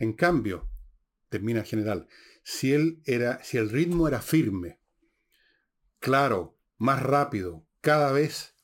En 0.00 0.12
cambio, 0.14 0.68
termina 1.28 1.60
el 1.60 1.66
general, 1.66 2.08
si, 2.42 2.72
él 2.72 3.02
era, 3.04 3.40
si 3.44 3.56
el 3.58 3.70
ritmo 3.70 4.08
era 4.08 4.20
firme, 4.20 4.80
claro, 6.00 6.58
más 6.76 7.04
rápido, 7.04 7.68
cada 7.82 8.10
vez, 8.10 8.56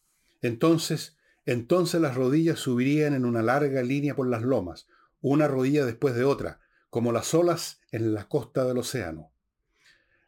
entonces, 0.42 1.16
entonces 1.46 2.00
las 2.00 2.14
rodillas 2.14 2.58
subirían 2.58 3.14
en 3.14 3.24
una 3.24 3.42
larga 3.42 3.82
línea 3.82 4.14
por 4.14 4.28
las 4.28 4.42
lomas, 4.42 4.86
una 5.20 5.48
rodilla 5.48 5.84
después 5.84 6.14
de 6.14 6.24
otra, 6.24 6.60
como 6.90 7.12
las 7.12 7.34
olas 7.34 7.80
en 7.90 8.14
la 8.14 8.28
costa 8.28 8.64
del 8.64 8.78
océano. 8.78 9.32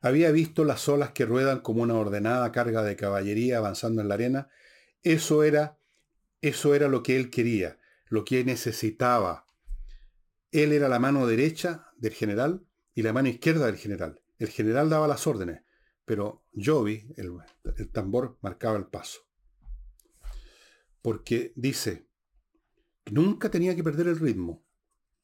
Había 0.01 0.31
visto 0.31 0.65
las 0.65 0.89
olas 0.89 1.11
que 1.11 1.25
ruedan 1.25 1.61
como 1.61 1.83
una 1.83 1.95
ordenada 1.95 2.53
carga 2.53 2.83
de 2.83 2.97
caballería 2.97 3.59
avanzando 3.59 4.03
en 4.03 4.09
la 4.09 4.15
arena. 4.15 4.49
Eso 5.03 5.43
era, 5.43 5.79
eso 6.43 6.75
era 6.75 6.89
lo 6.89 7.03
que 7.03 7.17
él 7.17 7.31
quería, 7.31 7.79
lo 8.09 8.25
que 8.25 8.45
necesitaba. 8.45 9.47
Él 10.53 10.73
era 10.73 10.89
la 10.89 10.99
mano 10.99 11.27
derecha 11.27 11.91
del 11.97 12.13
general 12.13 12.65
y 12.95 13.03
la 13.03 13.13
mano 13.13 13.29
izquierda 13.29 13.67
del 13.67 13.77
general. 13.77 14.21
El 14.39 14.49
general 14.49 14.91
daba 14.91 15.09
las 15.09 15.27
órdenes, 15.27 15.63
pero 16.05 16.45
Jovi, 16.55 17.13
el, 17.17 17.33
el 17.77 17.91
tambor, 17.91 18.39
marcaba 18.43 18.77
el 18.77 18.87
paso. 18.87 19.26
Porque 21.07 21.53
dice, 21.55 22.09
Nunca 23.13 23.49
tenía 23.49 23.77
que 23.77 23.85
perder 23.85 24.09
el 24.09 24.19
ritmo. 24.19 24.67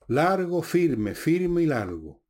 Largo, 0.06 0.62
firme, 0.62 1.16
firme 1.16 1.62
y 1.62 1.66
largo. 1.66 2.22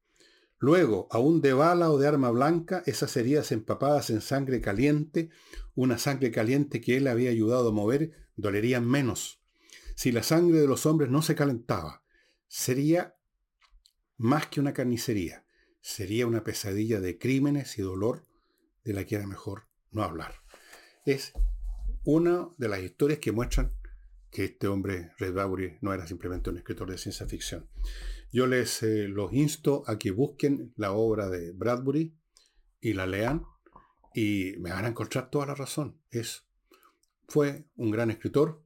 Luego, 0.56 1.06
aún 1.10 1.42
de 1.42 1.52
bala 1.52 1.90
o 1.90 1.98
de 1.98 2.08
arma 2.08 2.30
blanca, 2.30 2.82
esas 2.86 3.14
heridas 3.14 3.52
empapadas 3.52 4.08
en 4.08 4.22
sangre 4.22 4.62
caliente, 4.62 5.28
una 5.74 5.98
sangre 5.98 6.30
caliente 6.30 6.80
que 6.80 6.96
él 6.96 7.06
había 7.06 7.28
ayudado 7.28 7.68
a 7.68 7.72
mover, 7.72 8.12
dolerían 8.36 8.88
menos. 8.88 9.42
Si 9.96 10.12
la 10.12 10.22
sangre 10.22 10.58
de 10.58 10.66
los 10.66 10.86
hombres 10.86 11.10
no 11.10 11.20
se 11.20 11.34
calentaba, 11.34 12.02
sería 12.48 13.18
más 14.16 14.46
que 14.46 14.60
una 14.60 14.72
carnicería, 14.72 15.44
sería 15.82 16.26
una 16.26 16.42
pesadilla 16.42 17.00
de 17.00 17.18
crímenes 17.18 17.78
y 17.78 17.82
dolor 17.82 18.24
de 18.82 18.94
la 18.94 19.04
que 19.04 19.16
era 19.16 19.26
mejor 19.26 19.68
no 19.90 20.02
hablar. 20.02 20.36
Es 21.04 21.34
una 22.04 22.48
de 22.58 22.68
las 22.68 22.80
historias 22.82 23.18
que 23.18 23.32
muestran 23.32 23.72
que 24.30 24.44
este 24.44 24.66
hombre, 24.66 25.12
Red 25.18 25.34
Bradbury, 25.34 25.78
no 25.82 25.92
era 25.92 26.06
simplemente 26.06 26.50
un 26.50 26.56
escritor 26.56 26.90
de 26.90 26.98
ciencia 26.98 27.26
ficción. 27.26 27.68
Yo 28.32 28.46
les 28.46 28.82
eh, 28.82 29.06
los 29.08 29.32
insto 29.32 29.84
a 29.86 29.98
que 29.98 30.10
busquen 30.10 30.72
la 30.76 30.92
obra 30.92 31.28
de 31.28 31.52
Bradbury 31.52 32.16
y 32.80 32.94
la 32.94 33.06
lean 33.06 33.44
y 34.14 34.54
me 34.58 34.70
van 34.70 34.86
a 34.86 34.88
encontrar 34.88 35.30
toda 35.30 35.46
la 35.46 35.54
razón. 35.54 35.98
Es, 36.10 36.46
fue 37.28 37.66
un 37.76 37.90
gran 37.90 38.10
escritor, 38.10 38.64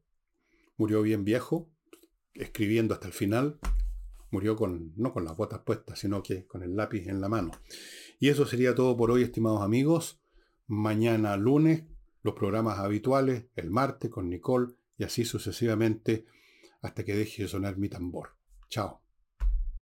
murió 0.76 1.02
bien 1.02 1.24
viejo, 1.24 1.68
escribiendo 2.34 2.94
hasta 2.94 3.08
el 3.08 3.12
final, 3.12 3.58
murió 4.30 4.54
con, 4.54 4.92
no 4.96 5.12
con 5.12 5.24
las 5.24 5.36
botas 5.36 5.60
puestas, 5.60 5.98
sino 5.98 6.22
que 6.22 6.46
con 6.46 6.62
el 6.62 6.76
lápiz 6.76 7.08
en 7.08 7.20
la 7.20 7.28
mano. 7.28 7.50
Y 8.20 8.28
eso 8.28 8.46
sería 8.46 8.74
todo 8.74 8.96
por 8.96 9.10
hoy, 9.10 9.22
estimados 9.22 9.62
amigos. 9.62 10.20
Mañana 10.68 11.36
lunes, 11.36 11.84
los 12.26 12.34
programas 12.34 12.78
habituales, 12.80 13.44
el 13.54 13.70
martes 13.70 14.10
con 14.10 14.28
Nicole 14.28 14.74
y 14.98 15.04
así 15.04 15.24
sucesivamente 15.24 16.26
hasta 16.82 17.04
que 17.04 17.14
deje 17.14 17.44
de 17.44 17.48
sonar 17.48 17.78
mi 17.78 17.88
tambor. 17.88 18.36
Chao. 18.68 19.05